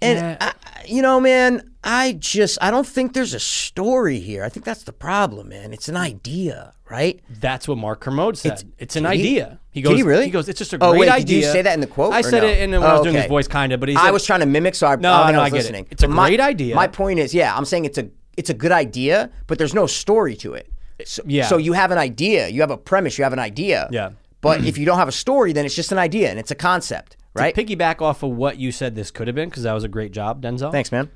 [0.00, 0.36] And Yeah.
[0.40, 0.52] I,
[0.86, 4.44] you know, man, I just I don't think there's a story here.
[4.44, 5.72] I think that's the problem, man.
[5.72, 7.20] It's an idea, right?
[7.28, 8.64] That's what Mark Kermode said.
[8.78, 9.58] It's, an did he- idea.
[9.72, 9.96] He did goes.
[9.96, 10.24] he really?
[10.26, 10.48] He goes.
[10.48, 11.40] It's just a Oh, great wait, idea.
[11.40, 12.48] did you say that in the quote, I said no?
[12.48, 13.80] it in when I Oh, was doing his voice, kind of.
[13.80, 15.44] But he said, I was trying to mimic, so I, No, I no, I I
[15.44, 15.62] was get it.
[15.62, 15.86] listening.
[15.90, 16.74] It's a But my- great idea.
[16.76, 19.86] My point is, yeah, I'm saying it's a it's a good idea, but there's no
[19.86, 20.70] story to it.
[21.04, 21.46] So, Yeah.
[21.46, 23.88] So you have an idea, you have a premise, you have an idea.
[23.90, 24.10] Yeah.
[24.40, 26.54] But if you don't have a story, then it's just an idea and it's a
[26.56, 27.54] concept, right?
[27.54, 29.88] To piggyback off of what you said this could have been, because that was a
[29.88, 30.72] great job, Denzel.
[30.72, 31.10] Thanks, man.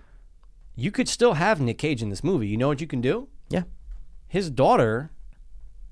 [0.76, 2.46] You could still have Nick Cage in this movie.
[2.46, 3.28] You know what you can do?
[3.48, 3.62] Yeah,
[4.28, 5.10] His daughter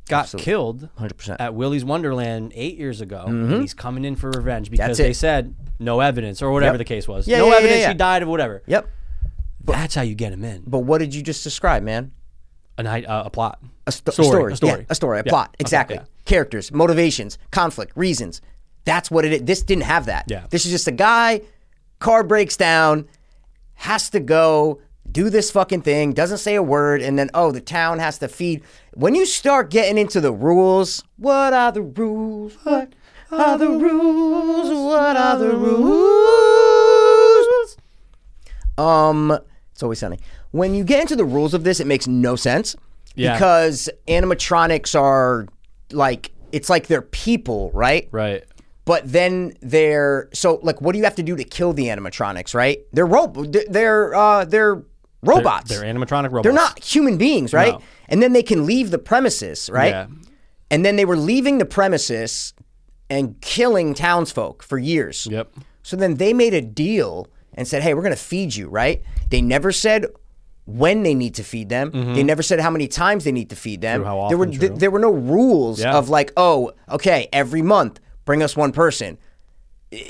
[0.09, 0.45] got Absolutely.
[0.45, 1.41] killed hundred percent.
[1.41, 3.25] at Willy's Wonderland eight years ago.
[3.27, 4.89] And he's coming in for revenge because Mm-hmm.
[4.91, 5.15] That's they it.
[5.17, 6.79] said no evidence or whatever Yep.
[6.79, 7.27] the case was.
[7.27, 7.89] Yeah, no yeah, yeah, evidence yeah.
[7.89, 8.63] he died of whatever.
[8.67, 8.89] Yep.
[9.65, 10.63] That's how you get them in.
[10.67, 12.13] But what did you just describe, man?
[12.77, 13.61] An, uh, a plot.
[13.87, 14.53] A, sto- Story, story.
[14.53, 14.81] a story.
[14.81, 15.21] Yeah, a story.
[15.21, 15.31] A Yeah.
[15.31, 15.49] plot.
[15.51, 15.97] Okay, Exactly.
[15.97, 16.05] yeah.
[16.25, 18.41] Characters, motivations, conflict, reasons.
[18.85, 19.43] That's what it is.
[19.43, 20.25] This didn't have that.
[20.29, 20.47] Yeah.
[20.51, 21.43] This is just a guy.
[22.01, 23.07] Car breaks down,
[23.75, 27.61] has to go do this fucking thing, doesn't say a word, and then oh, the
[27.61, 28.63] town has to feed.
[28.95, 32.55] When you start getting into the rules, what are the rules?
[32.65, 32.93] What
[33.31, 34.69] are the rules?
[34.71, 35.87] What are the rules?
[38.77, 39.39] Um,
[39.75, 40.21] it's always sunny.
[40.53, 42.77] When you get into the rules of this, it makes no sense.
[43.17, 43.35] Yeah.
[43.35, 45.49] Because animatronics are
[45.91, 48.09] like it's like they're people, right?
[48.13, 48.45] Right.
[48.85, 52.55] But then they're so like what do you have to do to kill the animatronics,
[52.55, 52.79] right?
[52.93, 53.33] They're ro-
[53.69, 54.85] they're uh they're
[55.25, 55.71] robots.
[55.71, 56.45] They're, animatronic robots.
[56.45, 57.73] They're not human beings, right?
[57.73, 57.83] No.
[58.09, 59.91] And then they can leave the premises, right?
[59.91, 60.07] Yeah.
[60.71, 62.55] And then they were leaving the premises
[63.11, 65.27] and killing townsfolk for years.
[65.29, 65.53] Yep.
[65.83, 69.03] So then they made a deal and said, "Hey, we're going to feed you," right?
[69.31, 70.07] They never said
[70.67, 71.91] when they need to feed them.
[72.15, 74.01] They never said how many times they need to feed them.
[74.03, 74.11] Mm-hmm.
[74.11, 75.95] True, how there were th- there were no rules Yeah.
[75.97, 79.19] of like, oh, okay, every month bring us one person.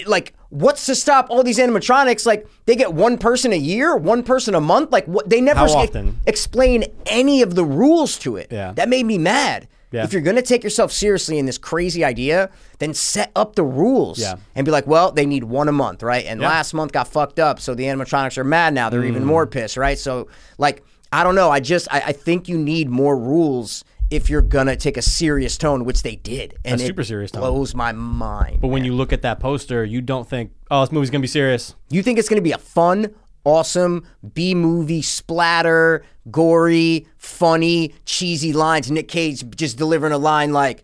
[0.07, 2.24] Like, what's to stop all these animatronics?
[2.24, 4.92] Like, they get one person a year, one person a month.
[4.92, 5.28] Like, what?
[5.28, 5.88] They never s-
[6.26, 8.48] explain any of the rules to it.
[8.50, 8.72] Yeah.
[8.72, 9.68] that made me mad.
[9.94, 10.04] Yeah.
[10.04, 14.18] If you're gonna take yourself seriously in this crazy idea, then set up the rules
[14.18, 14.35] Yeah.
[14.54, 16.24] and be like, well, they need one a month, right?
[16.26, 16.48] And Yeah.
[16.48, 18.90] last month got fucked up, so the animatronics are mad now.
[18.90, 19.09] They're Mm.
[19.09, 19.98] even more pissed, right?
[19.98, 20.26] So,
[20.59, 21.48] like, I don't know.
[21.50, 25.57] I just I, I think you need more rules if you're gonna take a serious
[25.57, 27.40] tone, which they did, and A it super serious tone.
[27.42, 28.59] blows my mind.
[28.61, 31.26] But when you look at that poster, you don't think, oh, this movie's gonna be
[31.28, 31.74] serious.
[31.88, 33.09] You think it's going to be a fun,
[33.44, 38.90] awesome B movie, splatter, gory, funny, cheesy lines?
[38.90, 40.83] Nick Cage just delivering a line like,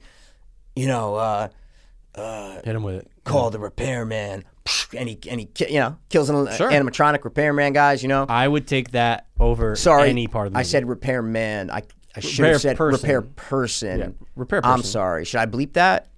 [0.76, 1.48] you know, uh,
[2.64, 3.10] Hit him with it.
[3.24, 4.44] call the repairman.
[4.96, 6.70] And he, and he, you know, kills an Sure.
[6.70, 8.26] animatronic repairman guys, you know.
[8.28, 10.68] I would take that over Sorry, any part of the I movie.
[10.68, 11.70] said repairman.
[11.70, 11.82] I,
[12.14, 13.00] I should Repair have said person.
[13.00, 13.98] repair person.
[13.98, 14.72] Yeah, repair person.
[14.74, 15.24] I'm sorry.
[15.24, 16.08] Should I bleep that?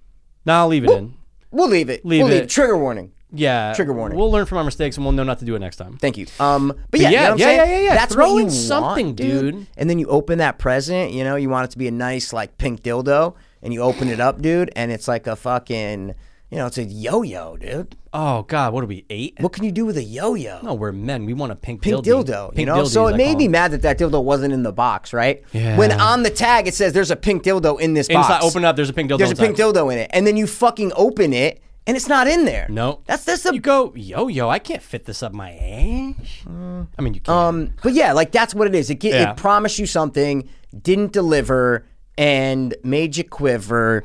[0.45, 1.13] No, I'll leave it in.
[1.51, 2.03] We'll leave it.
[2.05, 2.49] Leave we'll leave it.
[2.49, 3.11] Trigger warning.
[3.33, 3.73] Yeah.
[3.73, 4.17] Trigger warning.
[4.17, 5.97] We'll learn from our mistakes and we'll know not to do it next time.
[5.97, 6.27] Thank you.
[6.39, 7.93] Um, but yeah, you yeah, know what I'm yeah, yeah, yeah, yeah.
[7.95, 9.55] That's Throw what you something, want, dude.
[9.55, 9.67] dude.
[9.75, 11.11] And then you open that present.
[11.11, 14.07] You know, you want it to be a nice like pink dildo, and you open
[14.07, 16.13] it up, dude, and it's like a fucking,
[16.51, 17.95] you know, it's a yo-yo, dude.
[18.13, 19.35] Oh God, what are we eight?
[19.39, 20.59] What can you do with a yo-yo?
[20.61, 21.25] No, we're men.
[21.25, 22.23] We want a pink, Pink dildo.
[22.23, 22.75] dildo, you know.
[22.83, 25.43] dildo, so it I made me mad that that dildo wasn't in the box, right?
[25.53, 25.75] Yeah.
[25.77, 28.45] When on the tag it says there's a pink dildo in this Inside, box.
[28.45, 28.75] open up.
[28.75, 29.17] There's a pink dildo.
[29.17, 32.27] There's a pink dildo in it, and then you fucking open it, and it's not
[32.27, 32.67] in there.
[32.69, 34.49] No, that's that's the You go, yo, yo.
[34.49, 36.43] I can't fit this up my ass.
[36.47, 37.33] I mean, you can.
[37.33, 38.89] Um, but yeah, like that's what it is.
[38.89, 39.31] It, ge- Yeah.
[39.31, 40.47] it promised you something,
[40.81, 41.85] didn't deliver,
[42.17, 44.03] and made you quiver,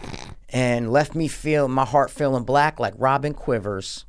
[0.51, 4.05] and left me feel my heart feeling black like Robin Quivers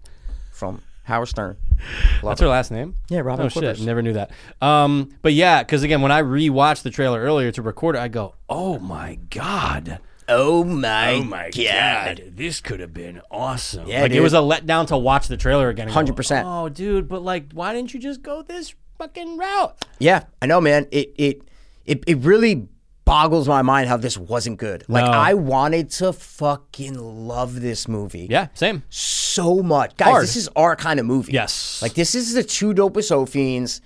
[0.52, 1.58] from Howard Stern.
[2.24, 2.96] That's her last name.
[3.10, 3.86] Yeah, Robin Oh shit, Quivers.
[3.86, 4.32] never knew that.
[4.62, 8.08] Um, but yeah, because again, when I rewatched the trailer earlier to record it, I
[8.10, 10.00] go, oh my god.
[10.30, 13.88] Oh, oh my, Oh my god, this could have been awesome.
[13.88, 15.90] Yeah, like it was a letdown to watch the trailer again.
[15.90, 16.44] 100%.
[16.46, 19.76] Oh, dude, but like, why didn't you just go this fucking route?
[20.00, 20.88] Yeah, I know, man.
[20.92, 21.42] It it
[21.86, 22.68] it it really
[23.06, 24.84] boggles my mind how this wasn't good.
[24.88, 25.12] Like No.
[25.12, 28.28] I wanted to fucking love this movie.
[28.30, 28.84] Yeah, same.
[28.90, 29.98] so much.
[29.98, 30.24] Guys, Hard.
[30.24, 31.32] this is our kind of movie.
[31.34, 31.82] Yes.
[31.82, 33.82] Like this is the two dopest O fiends,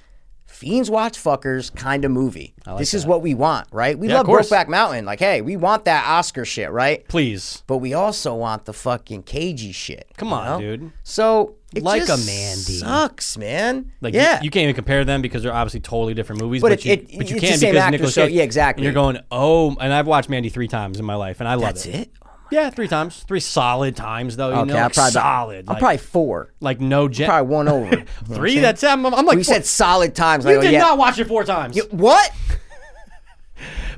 [0.64, 2.54] fiends watch fuckers kind of movie.
[2.78, 3.98] this is what we want, right?
[4.00, 4.28] We Yeah, love.
[4.28, 5.06] Brokeback Mountain.
[5.06, 7.06] Like, hey, we want that Oscar shit, right?
[7.08, 10.08] Please, But we also want the fucking cagey shit.
[10.18, 10.60] come on, know?
[10.78, 10.92] dude.
[11.04, 12.78] So it Like a Mandy.
[12.80, 13.92] sucks, man.
[14.00, 16.62] Like, yeah, you, you can't even compare them because they're obviously totally different movies.
[16.62, 18.34] But But, it- you, it- but you can the same because actor, Nicolas so- Cage.
[18.36, 18.82] yeah, exactly.
[18.82, 21.56] And you're going, oh, and I've watched Mandy three times in my life, and I
[21.56, 21.96] love that's it.
[21.96, 22.12] it.
[22.52, 24.50] Yeah, three times, three solid times though.
[24.50, 25.66] You Okay, know, like probably solid.
[25.68, 26.54] I'm like, probably four.
[26.60, 27.28] like no jet.
[27.28, 27.96] Probably one over.
[27.98, 28.60] You Three.
[28.60, 30.46] That's I'm, I'm like we four- said solid times.
[30.46, 30.80] you Like, oh, did yeah.
[30.80, 31.80] not watch it four times.
[31.92, 32.32] what?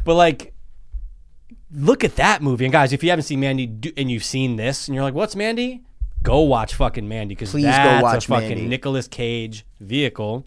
[0.04, 0.54] But like,
[1.74, 2.66] look at that movie.
[2.66, 5.16] And guys, if you haven't seen Mandy do, and you've seen this, and you're like,
[5.16, 5.82] "What's Mandy?"
[6.22, 8.68] Go watch fucking Mandy because Please go that's watch a fucking Mandy.
[8.68, 10.44] Nicolas Cage vehicle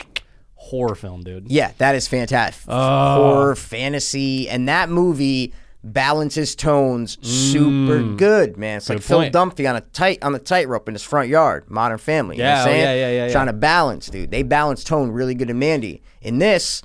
[0.55, 1.51] horror film, dude.
[1.51, 2.67] Yeah, that is fantastic.
[2.69, 3.15] Oh.
[3.17, 5.53] Horror, fantasy, and that movie
[5.93, 8.79] balances tones super good, man.
[8.79, 9.01] It's like Mm.
[9.01, 9.35] Good Phil point.
[9.35, 12.37] Dunphy on a tight on the tightrope in his front yard, Modern Family.
[12.37, 12.83] You know Yeah, what I'm oh, saying?
[12.83, 13.33] yeah, yeah, yeah, yeah.
[13.33, 14.31] Trying to balance, dude.
[14.31, 16.03] They balance tone really good in Mandy.
[16.23, 16.83] In this,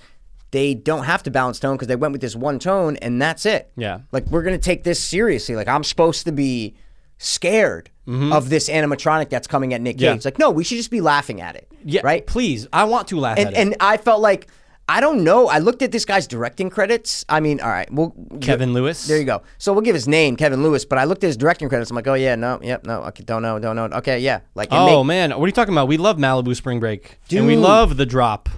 [0.51, 3.45] they don't have to balance tone because they went with this one tone and that's
[3.45, 3.71] it.
[3.75, 3.99] Yeah.
[4.11, 5.55] Like we're gonna take this seriously.
[5.55, 6.75] Like I'm supposed to be
[7.17, 10.05] scared of this animatronic that's coming at Nick Cage.
[10.09, 10.15] Mm-hmm.
[10.17, 10.21] Yeah.
[10.25, 11.71] Like, no, we should just be laughing at it.
[11.85, 12.27] Yeah, Right?
[12.27, 13.57] Please, I want to laugh and at it.
[13.59, 14.47] and I felt like
[14.89, 15.47] I don't know.
[15.47, 17.23] I looked at this guy's directing credits.
[17.29, 19.07] I mean, all right, well, Kevin Lewis.
[19.07, 19.41] There you go.
[19.57, 20.83] So we'll give his name, Kevin Lewis.
[20.83, 21.89] But I looked at his directing credits.
[21.89, 23.85] I'm like, oh yeah, no, yep, no, okay, don't know, don't know.
[23.85, 25.87] Okay, yeah, like Oh make- man, what are you talking about?
[25.87, 28.49] We love Malibu Spring Break, and we love The Drop.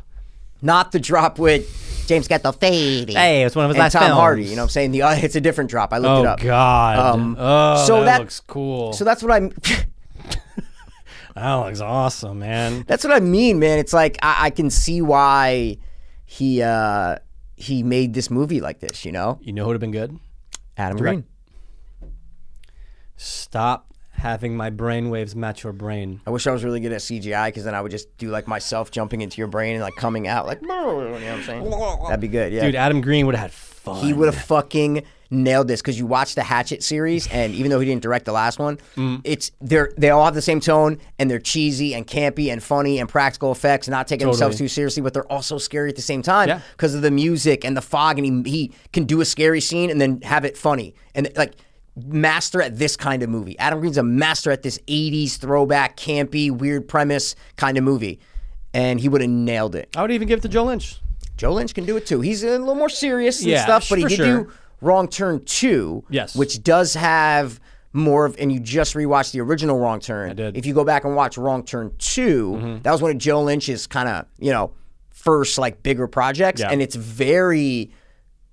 [0.62, 3.12] not the drop with James Got the Gandolfini.
[3.14, 4.14] Hey, it's one of his and last Tom films.
[4.20, 4.44] Hardy.
[4.46, 5.94] You know, what I'm saying the uh, it's a different drop.
[5.94, 6.40] I looked Oh it up.
[6.42, 6.98] Oh god.
[7.16, 8.94] Um, oh, so that, that- looks cool.
[8.94, 9.52] So that's what I'm.
[11.36, 12.84] that looks awesome, man.
[12.88, 13.78] that's what I mean, man.
[13.80, 15.78] It's like I, I can see why
[16.26, 17.18] he uh
[17.56, 19.06] he made this movie like this.
[19.06, 20.18] You know, You know who would have been good?
[20.78, 21.24] Adam Direct-
[22.02, 22.12] Green.
[23.18, 26.22] Stop having my brain waves match your brain.
[26.26, 28.48] I wish I was really good at CGI because then I would just do like
[28.48, 31.70] myself jumping into your brain and like coming out like, you know what I'm saying?
[31.70, 32.52] That'd be good.
[32.52, 32.66] Yeah.
[32.66, 34.04] Dude, Adam Green would have had fun.
[34.06, 37.80] he would have fucking nailed this because you watch the Hatchet series and even though
[37.80, 39.22] he didn't direct the last one, Mm.
[39.24, 43.00] it's they're they all have the same tone and they're cheesy and campy and funny
[43.00, 46.22] and practical effects, not taking themselves too seriously, but they're also scary at the same
[46.22, 46.60] time Yeah.
[46.72, 49.90] because of the music and the fog and he he can do a scary scene
[49.90, 51.54] and then have it funny and like.
[51.98, 53.58] Master at this kind of movie.
[53.58, 58.20] Adam Green's a master at this 80s throwback, campy, weird premise kind of movie.
[58.74, 59.88] And he would have nailed it.
[59.96, 61.00] I would even give it to Joe Lynch.
[61.38, 62.20] Joe Lynch can do it too.
[62.20, 64.44] He's a little more serious and Yeah, stuff, but he did sure.
[64.44, 66.36] do Wrong Turn 2, Yes.
[66.36, 67.60] which does have
[67.94, 70.32] more of, and you just rewatched the original Wrong Turn.
[70.32, 70.58] I did.
[70.58, 72.82] If you go back and watch Wrong Turn 2, mm-hmm.
[72.84, 74.72] that was one of Joe Lynch's kind of, you know,
[75.12, 76.72] first like bigger projects, Yeah.
[76.72, 77.92] and it's very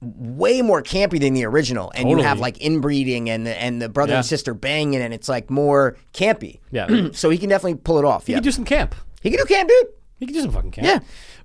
[0.00, 1.92] way more campy than the original.
[1.94, 4.18] And you have like inbreeding and the, and the brother Yeah.
[4.18, 6.60] and sister banging, and it's like more campy.
[6.70, 7.08] Yeah.
[7.12, 8.26] so he can definitely pull it off.
[8.26, 8.94] He Yeah, could do some camp.
[9.22, 9.86] he can do camp, dude.
[10.18, 10.86] He can do some fucking camp.
[10.86, 10.98] Yeah.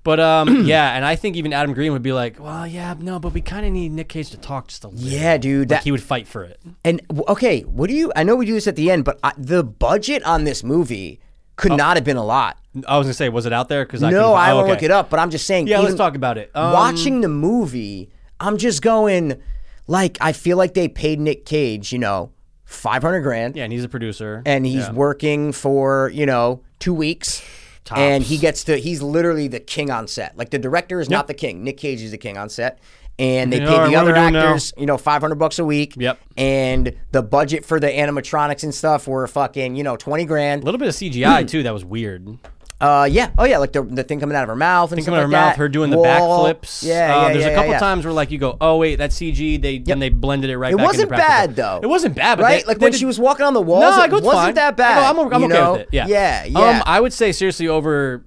[0.07, 3.19] But um, yeah, and I think even Adam Green would be like, well, yeah, no,
[3.19, 5.05] but we kind of need Nick Cage to talk just a little.
[5.05, 5.69] Yeah, dude.
[5.69, 6.61] Like That he would fight for it.
[6.85, 8.13] And okay, what do you?
[8.15, 11.19] I know we do this at the end, but I, the budget on this movie
[11.57, 12.57] could not have been a lot.
[12.87, 13.85] I was gonna say, was it out there?
[13.85, 14.73] Because I no, I oh, won't okay.
[14.75, 15.09] look it up.
[15.09, 15.67] But I'm just saying.
[15.67, 16.51] Yeah, let's talk about it.
[16.55, 19.41] Um, watching the movie, I'm just going
[19.87, 22.31] like I feel like they paid Nick Cage, you know,
[22.63, 24.93] 500 grand, Yeah, and he's a producer, and he's Yeah.
[24.93, 27.43] working for you know two weeks.
[27.87, 27.99] Tops.
[27.99, 30.37] And he gets to, he's literally the king on set.
[30.37, 31.63] Like the director is not the king.
[31.63, 32.79] Nick Cage is the king on set.
[33.17, 35.93] And they all right, the other actors, you know, 500 bucks a week.
[35.95, 36.19] Yep.
[36.35, 40.63] And the budget for the animatronics and stuff were fucking, you know, 20 grand.
[40.63, 41.63] a little bit of CGI too.
[41.63, 42.37] That was weird.
[42.79, 43.31] Uh, yeah.
[43.39, 43.57] Oh, yeah.
[43.57, 45.31] Like the, the thing coming out of her mouth and Think stuff about her like
[45.31, 45.57] mouth, that.
[45.59, 46.05] her doing the Wall.
[46.45, 46.85] backflips.
[46.85, 47.79] Yeah, Uh, yeah, There's yeah, a couple yeah.
[47.79, 49.59] times where like you go, oh wait, that's CG.
[49.59, 50.73] They then they blended it right.
[50.73, 51.79] It back wasn't bad though.
[51.81, 52.61] It wasn't bad, but right?
[52.61, 54.53] they- like they when did- she was walking on the walls, No, it wasn't fine.
[54.55, 55.09] that bad.
[55.09, 55.71] I'm, I'm okay know?
[55.73, 55.89] with it.
[55.91, 56.59] Yeah, yeah, yeah.
[56.59, 58.23] Um, I would say seriously over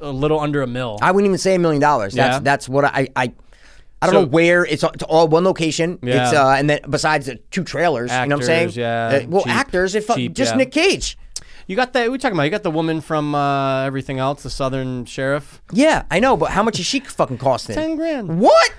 [0.00, 0.98] a little under a mil.
[1.00, 2.12] I wouldn't even say a million dollars.
[2.14, 3.32] That's that's what I I.
[4.02, 5.98] I don't So- know where it's, it's all one location.
[6.02, 6.24] Yeah.
[6.28, 8.60] It's uh, and then besides the two trailers, you know what I'm saying?
[8.68, 10.56] Actors, yeah, Uh, well, cheap- actors, if cheap, just yeah.
[10.58, 11.16] Nick Cage.
[11.66, 12.10] You got that?
[12.12, 12.44] We talking about?
[12.44, 15.60] You got the woman from uh, everything else, the Southern Sheriff.
[15.72, 17.74] Yeah, I know, but how much is she fucking costing?
[17.74, 18.38] Ten grand.
[18.40, 18.72] What?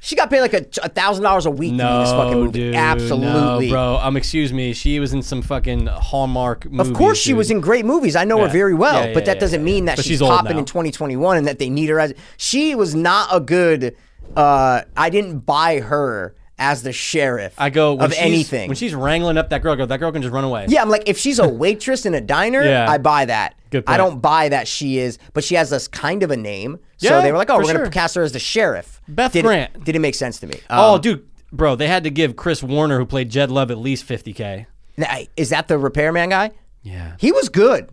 [0.00, 2.30] She got paid like a a thousand dollars a week to be in this fucking
[2.30, 2.52] No, movie.
[2.60, 3.96] dude, Absolutely, no, bro.
[4.00, 4.72] Um, excuse me.
[4.72, 6.66] She was in some fucking Hallmark.
[6.70, 7.38] Movies, Of course, she dude.
[7.38, 8.14] was in great movies.
[8.14, 9.90] I know her very well, Yeah, but that yeah, doesn't yeah, mean yeah.
[9.92, 12.14] that But she's, she's popping in 2021 and that they need her as.
[12.36, 13.96] She was not a good.
[14.36, 17.54] Uh, I didn't buy her as the sheriff.
[17.58, 18.68] I go of anything.
[18.68, 19.72] when she's wrangling up that girl.
[19.72, 20.66] I go that girl can just run away.
[20.68, 22.90] yeah, I'm like, if she's a waitress in a diner, Yeah.
[22.90, 23.54] I buy that.
[23.70, 26.78] Good I don't buy that she is, but she has this kind of a name.
[26.98, 27.84] Yeah, So they were like, oh, for we're going sure.
[27.84, 29.00] to cast her as the sheriff.
[29.08, 29.84] Beth Didn't- Grant.
[29.84, 30.60] Didn't make sense to me.
[30.70, 33.78] Oh, Um, dude, bro, they had to give Chris Warner, who played Jed Love, at
[33.78, 34.66] least fifty k.
[34.96, 36.50] now, Is that the repairman guy?
[36.82, 37.90] Yeah, He was good.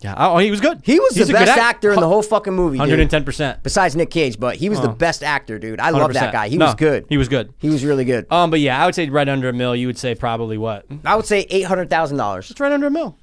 [0.00, 0.14] Yeah.
[0.16, 0.80] Oh, he was good.
[0.84, 2.78] He was He's the best act- actor in the whole fucking movie.
[2.78, 3.62] Hundred and ten percent.
[3.62, 5.78] Besides Nick Cage, but he was the best actor, dude.
[5.80, 6.48] I love that guy.
[6.48, 7.06] He was good.
[7.08, 7.52] He was good.
[7.58, 8.26] He was really good.
[8.32, 9.76] Um, but yeah, I would say right under a mil.
[9.76, 10.86] You would say probably what?
[11.04, 13.16] I would say eight hundred thousand dollars, It's right under a mil.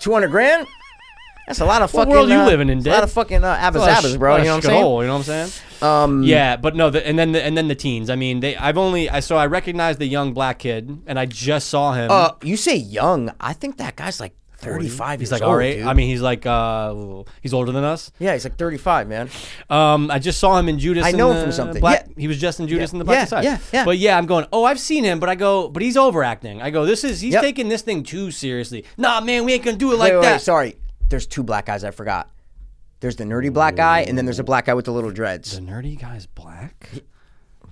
[0.00, 0.66] two hundred grand.
[1.46, 2.12] That's a lot of What fucking.
[2.12, 3.96] world you uh, living in, that's A lot of fucking uh, It's a lot of
[4.04, 4.36] abas sh- bro.
[4.36, 4.78] You know what I'm saying?
[4.78, 5.50] You know what I'm saying?
[5.80, 8.10] Um, Yeah, but no, the, and then the, and then the teens.
[8.10, 8.54] I mean, they.
[8.54, 9.08] I've only.
[9.08, 12.10] I so I recognized the young black kid, and I just saw him.
[12.10, 13.32] Uh, you say young?
[13.40, 15.20] I think that guy's like thirty-five.
[15.20, 15.78] he's like age.
[15.78, 15.86] dude.
[15.86, 18.10] I mean, he's like uh, he's older than us.
[18.18, 19.30] yeah, he's like thirty-five, man.
[19.70, 21.04] Um, I just saw him in Judas.
[21.06, 21.80] I know him the from something.
[21.80, 22.12] Black, Yeah.
[22.16, 23.42] he was just in Judas Yeah, and the Black yeah, Messiah.
[23.44, 23.84] yeah, yeah.
[23.84, 24.46] But yeah, I'm going.
[24.52, 26.60] Oh, I've seen him, but I go, but he's overacting.
[26.60, 27.42] I go, this is he's Yep.
[27.42, 28.84] taking this thing too seriously.
[28.96, 30.32] Nah, man, we ain't gonna do it like wait, wait, that.
[30.34, 30.76] wait, sorry.
[31.08, 31.84] There's two black guys.
[31.84, 32.30] I forgot.
[33.00, 35.54] There's the nerdy black guy, and then there's a black guy with the little dreads.
[35.54, 36.90] The nerdy guy's black.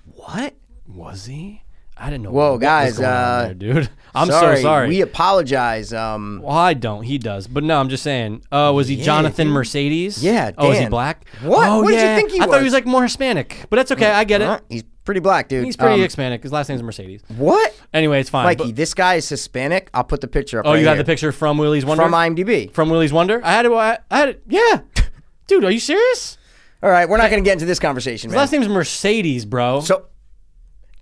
[0.04, 0.54] What?
[0.86, 1.62] Was he?
[1.98, 2.30] I didn't know.
[2.30, 3.88] Whoa, was guys, uh, there, dude.
[4.14, 4.88] I'm sorry, so sorry.
[4.88, 5.92] We apologize.
[5.92, 7.02] Um, Well, I don't.
[7.04, 7.46] He does.
[7.46, 8.42] But no, I'm just saying.
[8.52, 9.54] Uh, was he Jonathan dude.
[9.54, 10.22] Mercedes?
[10.22, 11.26] Yeah, Oh, is he black?
[11.42, 11.68] What?
[11.68, 12.46] Oh, What did you think he was?
[12.48, 12.72] I thought he was?
[12.72, 14.10] was like more Hispanic, but that's okay.
[14.10, 14.60] I get it.
[14.68, 15.64] he's pretty black, dude.
[15.64, 16.42] He's pretty Um, Hispanic.
[16.42, 17.22] His last name's Mercedes.
[17.36, 17.74] What?
[17.94, 18.44] Anyway, it's fine.
[18.44, 19.88] Mikey, but- this guy is Hispanic.
[19.94, 20.66] I'll put the picture up.
[20.66, 21.02] oh, right you have here.
[21.02, 22.72] the picture from Willy's Wonder from IMDb.
[22.72, 23.40] From Willy's Wonder.
[23.44, 23.72] I had it.
[23.72, 24.42] I I had it.
[24.48, 24.80] Yeah,
[25.46, 25.64] dude.
[25.64, 26.36] Are you serious?
[26.82, 28.40] All right, we're not going to get into this conversation, His man.
[28.42, 29.80] last name's Mercedes, bro.
[29.80, 30.06] so,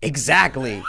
[0.04, 0.82] exactly.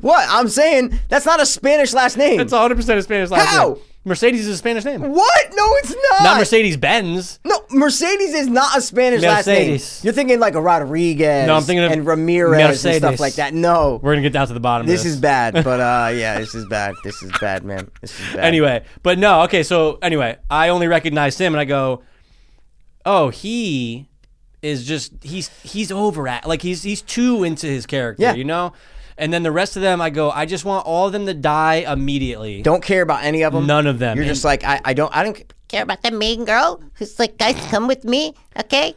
[0.00, 0.98] what I'm saying?
[1.08, 2.40] That's not a Spanish last name.
[2.40, 3.68] it's 100 percent a Spanish last How?
[3.74, 3.82] name.
[4.04, 5.00] Mercedes is a Spanish name.
[5.00, 5.50] what?
[5.52, 6.22] No, it's not.
[6.22, 7.40] Not Mercedes Benz.
[7.44, 9.72] No, Mercedes is not a Spanish last name.
[9.72, 10.04] Mercedes.
[10.04, 11.48] You're thinking like a Rodriguez.
[11.48, 13.52] No, I'm thinking of and Ramirez and stuff like that.
[13.52, 14.86] No, We're gonna get down to the bottom.
[14.86, 15.54] this of this is bad.
[15.64, 16.94] But uh, yeah, this is bad.
[17.02, 17.90] This is bad, man.
[18.00, 18.44] This is bad.
[18.44, 19.64] anyway, but no, okay.
[19.64, 22.04] So anyway, I only recognized him, and I go,
[23.04, 24.08] "Oh, he
[24.66, 28.34] is just he's he's over at like he's he's too into his character, Yeah.
[28.34, 28.72] you know."
[29.18, 31.32] And then the rest of them, I go, I just want all of them to
[31.32, 32.60] die immediately.
[32.60, 33.66] don't care about any of them.
[33.66, 34.16] None of them.
[34.18, 34.78] You're And- just like I.
[34.84, 35.10] I don't.
[35.16, 35.42] I don't.
[35.68, 38.94] Care about the main girl who's like, guys, come with me, okay?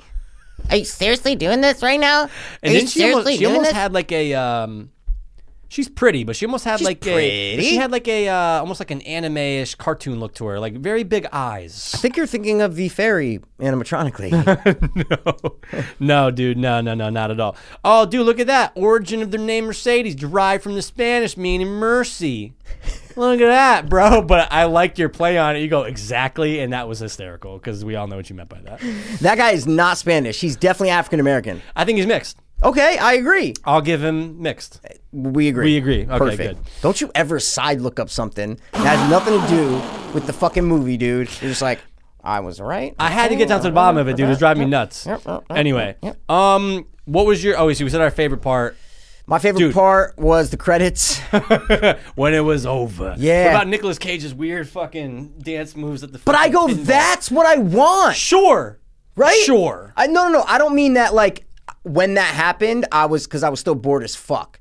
[0.69, 2.23] Are you seriously doing this right now?
[2.25, 2.29] Are
[2.61, 3.77] And you then she almost, she doing almost this?
[3.77, 4.91] had like a um,
[5.69, 8.79] She's pretty, but she almost had She's like a she had like a uh, almost
[8.81, 11.91] like an anime-ish cartoon look to her, like very big eyes.
[11.93, 14.31] I think you're thinking of the fairy animatronically.
[15.99, 17.55] no, no, dude, no, no, no, not at all.
[17.83, 18.71] Oh, dude, look at that.
[18.73, 22.53] Origin of their name Mercedes derived from the Spanish meaning mercy.
[23.15, 24.21] Look at that, bro.
[24.29, 25.59] But I liked your play on it.
[25.59, 28.61] You go exactly, and that was hysterical because we all know what you meant by
[28.61, 28.79] that.
[29.21, 30.41] that guy is not Spanish.
[30.41, 31.61] He's definitely African American.
[31.75, 32.37] I think he's mixed.
[32.61, 33.53] Okay, I agree.
[33.63, 34.81] I'll give him mixed.
[35.13, 35.65] We agree.
[35.65, 36.01] We agree.
[36.03, 36.37] Okay, Perfect.
[36.37, 36.57] good.
[36.81, 40.65] Don't you ever side look up something that has nothing to do with the fucking
[40.65, 41.29] movie, dude.
[41.41, 41.79] You're just like,
[42.21, 42.93] I was right.
[42.99, 44.25] I had to get down to the bottom of it, dude.
[44.25, 45.07] It was driving me nuts.
[45.49, 45.95] Anyway,
[46.27, 47.57] um, what was your?
[47.57, 48.75] Oh, so we said our favorite part
[49.25, 49.73] My favorite Dude.
[49.73, 51.19] part was the credits.
[52.15, 53.15] when it was over.
[53.17, 53.45] Yeah.
[53.45, 56.19] What about Nicolas Cage's weird fucking dance moves at the?
[56.19, 58.15] But I go, that's what I want.
[58.17, 58.79] sure,
[59.15, 59.41] right?
[59.45, 59.93] Sure.
[59.95, 60.43] I no no no.
[60.45, 61.45] I don't mean that like
[61.83, 64.59] when that happened, I was because I was still bored as fuck.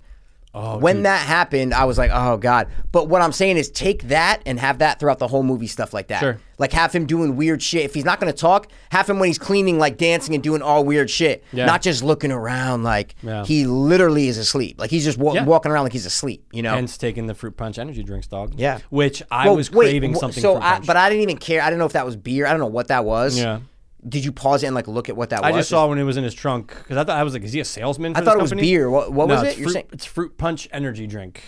[0.55, 2.69] Oh, when that happened, I was like, oh god.
[2.91, 5.93] But what I'm saying is, take that and have that throughout the whole movie, stuff
[5.93, 6.21] like that.
[6.21, 6.39] Sure.
[6.57, 7.85] Like have him doing weird shit.
[7.85, 10.85] If he's not gonna talk, have him when he's cleaning, like dancing and doing all
[10.85, 11.45] weird shit.
[11.53, 11.67] Yeah.
[11.67, 13.45] Not just looking around like Yeah.
[13.45, 14.81] he literally is asleep.
[14.81, 15.45] Like he's just wa- Yeah.
[15.45, 16.45] walking around like he's asleep.
[16.51, 16.75] You know.
[16.75, 18.55] Hence taking the fruit punch energy drinks, dog.
[18.57, 18.79] Yeah.
[18.89, 20.43] Which I Well, was wait, craving something.
[20.43, 21.61] So, I, but I didn't even care.
[21.61, 22.47] I didn't know if that was beer.
[22.47, 23.39] I don't know what that was.
[23.39, 23.61] Yeah.
[24.07, 25.49] Did you pause it and like look at what that was?
[25.53, 27.43] I just saw when it was in his trunk because I thought I was like,
[27.43, 28.15] is he a salesman?
[28.15, 28.69] For I thought it was company?
[28.71, 28.89] beer.
[28.91, 29.59] What, what No, was it's it?
[29.59, 31.43] You're fruit, saying it's fruit punch energy drink.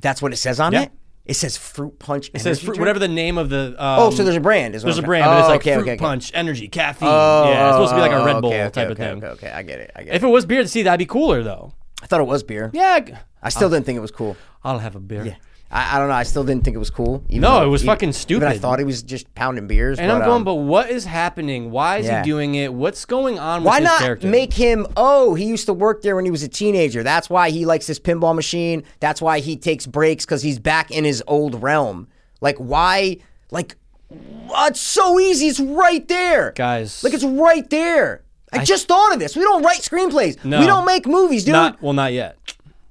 [0.00, 0.82] that's what it says on Yeah.
[0.82, 0.92] it.
[1.24, 2.30] It says fruit punch.
[2.34, 3.68] It says fruit, whatever the name of the.
[3.78, 4.74] Um, Oh, so there's a brand.
[4.74, 5.98] Is what there's a I'm- brand, but it's Oh, like okay, fruit okay, okay.
[5.98, 7.08] punch, energy, caffeine.
[7.10, 8.92] Oh, yeah, it's supposed to be like a Red oh, Bull okay, okay, type okay,
[8.92, 9.24] of thing.
[9.24, 9.90] Okay, okay, I get it.
[9.96, 10.16] I get it.
[10.16, 11.72] If it was beer, to see that'd be cooler though.
[12.02, 12.70] I thought it was beer.
[12.74, 14.36] Yeah, I still didn't think it was cool.
[14.62, 15.36] I'll have a beer.
[15.74, 16.14] I, I don't know.
[16.14, 17.24] I still didn't think it was cool.
[17.28, 18.44] even No, though- it was fucking stupid.
[18.44, 19.98] Even I thought he was just pounding beers.
[19.98, 21.72] And but, I'm going, um, but what is happening?
[21.72, 22.22] Why is Yeah.
[22.22, 22.72] he doing it?
[22.72, 24.28] What's going on with Why his not character?
[24.28, 24.86] make him?
[24.96, 27.02] Oh, he used to work there when he was a teenager.
[27.02, 28.84] That's why he likes this pinball machine.
[29.00, 32.06] That's why he takes breaks because he's back in his old realm.
[32.40, 33.16] Like why?
[33.50, 33.74] Like
[34.12, 35.48] uh, it's so easy.
[35.48, 37.02] It's right there, Guys.
[37.02, 38.22] Like it's right there.
[38.52, 39.34] I, just thought of this.
[39.34, 40.44] We don't write screenplays.
[40.44, 40.60] No.
[40.60, 41.52] We don't make movies, dude.
[41.54, 42.38] not well, not yet.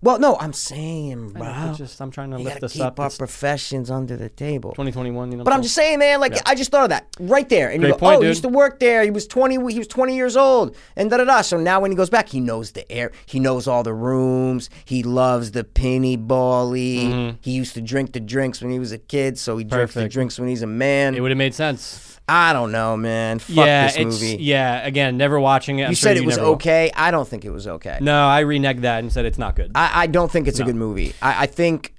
[0.04, 1.70] Well, no, I'm saying, bro.
[1.70, 3.00] It's just I'm trying to we lift this keep up.
[3.00, 4.72] our It's professions under the table.
[4.72, 5.44] 2021, you know.
[5.44, 6.20] But I'm just saying, man.
[6.20, 8.28] Like I just thought of that right there, and you Great go, point, "Oh, he
[8.28, 9.04] used to work there.
[9.04, 9.56] He was 20.
[9.72, 12.30] He was 20 years old, and da da da." So now when he goes back,
[12.30, 13.12] he knows the air.
[13.26, 14.70] He knows all the rooms.
[14.86, 17.38] He loves the penny bally.
[17.42, 20.02] He used to drink the drinks when he was a kid, so he drinks the
[20.02, 20.10] Mm-hmm.
[20.10, 21.16] Drinks when he's a man.
[21.16, 22.20] it would have made sense.
[22.28, 23.40] I don't know, man.
[23.40, 24.42] Fuck yeah, this movie.
[24.42, 24.86] yeah.
[24.86, 25.84] Again, never watching it.
[25.84, 26.56] I'm you sure said it was never will.
[26.56, 26.90] okay.
[26.96, 27.98] I don't think it was okay.
[28.02, 29.72] No, I reneged that and said it's not good.
[29.76, 31.14] I, I don't think it's a good movie.
[31.22, 31.94] I, I think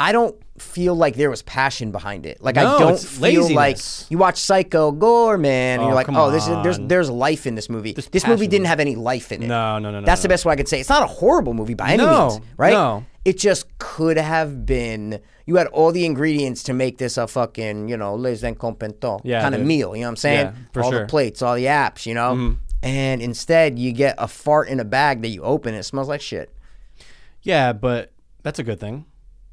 [0.00, 2.42] I don't feel like there was passion behind it.
[2.42, 6.30] Like No, I don't feel like you watch Psycho Goreman, and Oh, you're like, oh,
[6.32, 7.92] this is there's there's life in this movie.
[7.92, 9.46] This movie didn't have any life in it.
[9.46, 10.06] no, no, no, no.
[10.06, 10.32] That's the no.
[10.32, 10.80] best way I could say.
[10.80, 12.72] It's not a horrible movie by any means, right?
[12.72, 13.04] no.
[13.24, 15.20] It just could have been.
[15.44, 19.40] You had all the ingredients to make this a fucking, you know, les incompetents Yeah,
[19.42, 19.94] kind of meal.
[19.96, 20.46] You know what I'm saying?
[20.46, 21.00] Yeah, for all sure.
[21.00, 22.34] the plates, all the apps, you know.
[22.34, 22.54] Mm-hmm.
[22.82, 25.74] And instead, you get a fart in a bag that you open.
[25.74, 26.54] and It smells like shit.
[27.42, 29.04] Yeah, but that's a good thing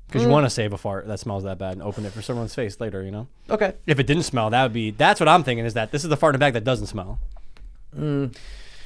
[0.08, 0.26] because Mm.
[0.26, 2.54] you want to save a fart that smells that bad and open it for someone's
[2.54, 3.02] face later.
[3.04, 3.74] You know, Okay.
[3.88, 4.92] if it didn't smell, that would be.
[4.92, 5.66] That's what I'm thinking.
[5.66, 7.20] Is that this is the fart in a bag that doesn't smell.
[7.98, 8.30] I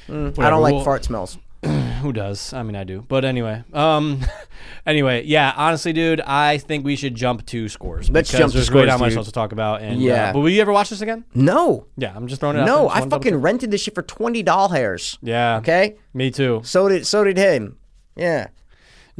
[0.08, 1.38] don't like we'll- fart smells.
[2.00, 2.54] Who does?
[2.54, 3.04] I mean, I do.
[3.06, 4.20] But anyway, um,
[4.86, 5.52] anyway, yeah.
[5.56, 8.10] Honestly, dude, I think we should jump to scores.
[8.10, 9.18] Let's because jump to there's scores, not much dude.
[9.18, 9.82] else to talk about.
[9.82, 10.30] And Yeah.
[10.30, 11.24] uh, but will you ever watch this again?
[11.34, 11.86] No.
[11.96, 12.66] Yeah, I'm just throwing it out.
[12.66, 12.74] there.
[12.74, 15.18] No, I fucking rented this shit for twenty dollars.
[15.22, 15.56] Yeah.
[15.58, 15.96] Okay.
[16.14, 16.60] Me too.
[16.64, 17.78] So did so did him.
[18.16, 18.48] Yeah.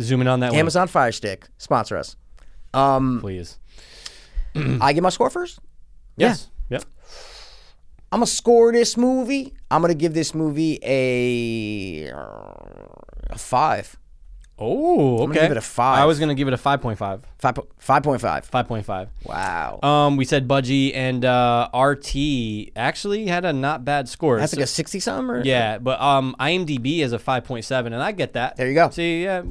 [0.01, 2.17] Zooming on that one, Amazon Fire Stick sponsor us.
[2.73, 3.59] Um, please.
[4.81, 5.59] I get my score first.
[6.17, 6.49] Yes.
[6.71, 6.85] Yep.
[8.13, 9.55] I'm gonna score this movie.
[9.71, 13.97] I'm gonna give this movie a, a five.
[14.61, 15.27] Oh, okay.
[15.27, 15.99] gonna give it a five.
[15.99, 17.23] I was gonna give it a five point five.
[17.39, 18.45] Five po- five point five.
[18.45, 19.09] Five point five.
[19.25, 19.81] Wow.
[19.83, 24.39] Um, we said Budgie and uh, RT actually had a not bad score.
[24.39, 25.31] That's So- like a sixty something.
[25.37, 25.43] Or?
[25.43, 28.57] yeah, but um, IMDb is a five point seven, and I get that.
[28.57, 28.91] There you go.
[28.91, 29.43] See, yeah,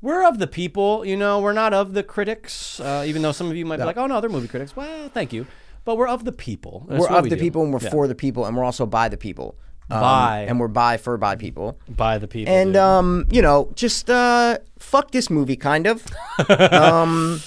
[0.00, 1.40] we're of the people, you know.
[1.40, 4.06] We're not of the critics, uh, even though some of you might be like, "Oh
[4.06, 5.46] no, they're movie critics." Well, thank you,
[5.84, 6.86] but we're of the people.
[6.88, 7.42] That's We're what of we the do.
[7.42, 7.90] people and we're Yeah.
[7.90, 9.56] for the people and we're also by the people.
[9.92, 10.46] Um, By.
[10.48, 11.78] and we're by for by people.
[11.88, 12.52] by the people.
[12.52, 12.76] And dude.
[12.76, 16.06] um, you know, just uh, fuck this movie, kind of.
[16.48, 17.40] um,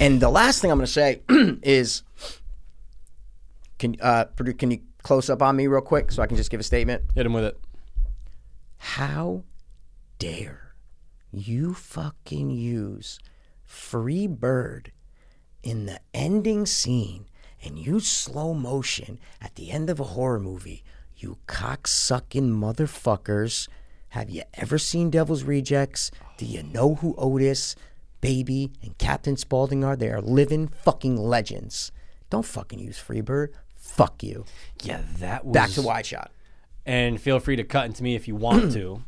[0.00, 2.02] and the last thing I'm gonna say is,
[3.78, 4.24] can uh,
[4.56, 7.02] can you close up on me real quick so I can just give a statement?
[7.14, 7.60] hit him with it.
[8.78, 9.44] How
[10.18, 10.74] dare
[11.30, 13.18] you fucking use
[13.64, 14.92] Free Bird
[15.62, 17.26] in the ending scene
[17.62, 20.84] and use slow motion at the end of a horror movie?
[21.22, 23.68] You cocksucking motherfuckers.
[24.08, 26.10] Have you ever seen Devil's Rejects?
[26.36, 27.76] Do you know who Otis
[28.20, 29.96] Baby and Captain Spaulding are.
[29.96, 31.92] They are living fucking legends.
[32.30, 33.48] Don't fucking use Freebird.
[33.74, 34.46] Fuck you.
[34.82, 36.30] Yeah, that was Back to wide shot.
[36.86, 39.04] And feel free to cut into me if you want to.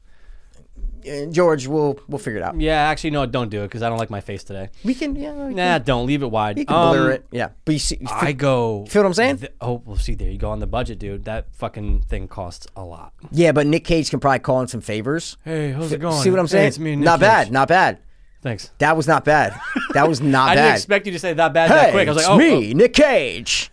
[1.30, 2.60] George, we'll we'll figure it out.
[2.60, 4.70] Yeah, actually, no, don't do it because I don't like my face today.
[4.84, 5.32] We can yeah.
[5.46, 6.56] We Nah, can, don't leave it wide.
[6.56, 7.26] we can Um, blur it.
[7.30, 8.86] Yeah, but you see, I go.
[8.86, 9.38] Feel what I'm saying?
[9.38, 11.24] th- oh, well, see, there you go on the budget, dude.
[11.24, 13.12] That fucking thing costs a lot.
[13.30, 15.36] yeah, but Nick Cage can probably call in some favors.
[15.44, 16.20] Hey, how's it going?
[16.22, 16.68] See what I'm saying?
[16.68, 17.28] it's me, not Cage.
[17.28, 17.98] bad, not bad.
[18.42, 18.70] Thanks.
[18.78, 19.58] That was not bad.
[19.94, 20.60] That was not I bad.
[20.60, 22.08] I didn't expect you to say that bad hey, that quick.
[22.08, 23.70] I was like, oh, me, Nick Cage.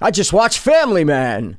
[0.00, 1.58] I just watched Family Man.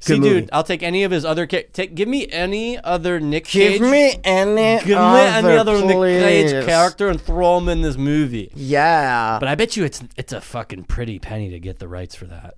[0.00, 0.40] See, movie.
[0.40, 1.46] dude, I'll take any of his other.
[1.46, 3.78] Ca- take, give me any other Nick Cage.
[3.80, 7.82] Give me any give me other, any other Nick Cage character and throw him in
[7.82, 8.50] this movie.
[8.54, 12.14] Yeah, But I bet you it's it's a fucking pretty penny to get the rights
[12.14, 12.54] for that.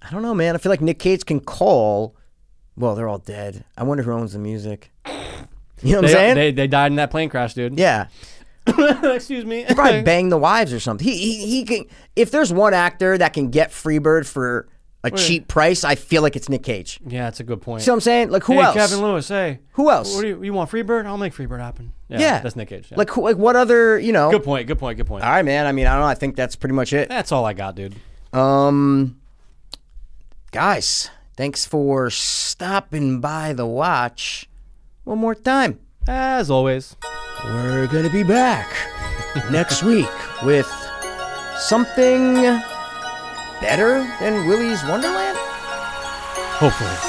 [0.00, 0.54] I don't know, man.
[0.54, 2.14] I feel like Nick Cage can call.
[2.76, 3.64] Well, they're all dead.
[3.76, 4.90] I wonder who owns the music.
[5.80, 6.34] You know what I'm saying?
[6.34, 7.78] they, they died in that plane crash, dude.
[7.78, 8.08] yeah.
[8.66, 9.64] Excuse me.
[9.64, 11.06] Probably bang the wives or something.
[11.06, 11.84] He, he he can.
[12.16, 14.68] If there's one actor that can get Freebird for
[15.12, 17.00] a cheap price, I feel like it's Nick Cage.
[17.06, 17.82] yeah, that's a good point.
[17.82, 18.30] See what I'm saying?
[18.30, 18.74] Like who hey, else?
[18.74, 19.28] Kevin Lewis.
[19.28, 20.14] Hey, Who else?
[20.14, 20.70] What do you, you want?
[20.70, 21.06] Freebird?
[21.06, 21.92] I'll make Freebird happen.
[22.08, 22.88] Yeah, yeah, that's Nick Cage.
[22.90, 22.98] yeah.
[22.98, 23.98] Like who, like what other?
[23.98, 24.30] You know.
[24.30, 24.66] good point.
[24.66, 24.96] Good point.
[24.96, 25.24] Good point.
[25.24, 25.66] All right, man.
[25.66, 26.06] I mean, I don't know.
[26.06, 27.08] I think that's pretty much it.
[27.08, 27.94] That's all I got, dude.
[28.32, 29.20] Um,
[30.52, 34.48] guys, thanks for stopping by the watch
[35.04, 35.80] one more time.
[36.06, 36.96] As always.
[37.44, 38.74] We're gonna be back
[39.50, 40.08] next week
[40.42, 40.66] with
[41.58, 42.36] something
[43.60, 45.36] better than Willy's Wonderland.
[46.58, 47.07] Hopefully.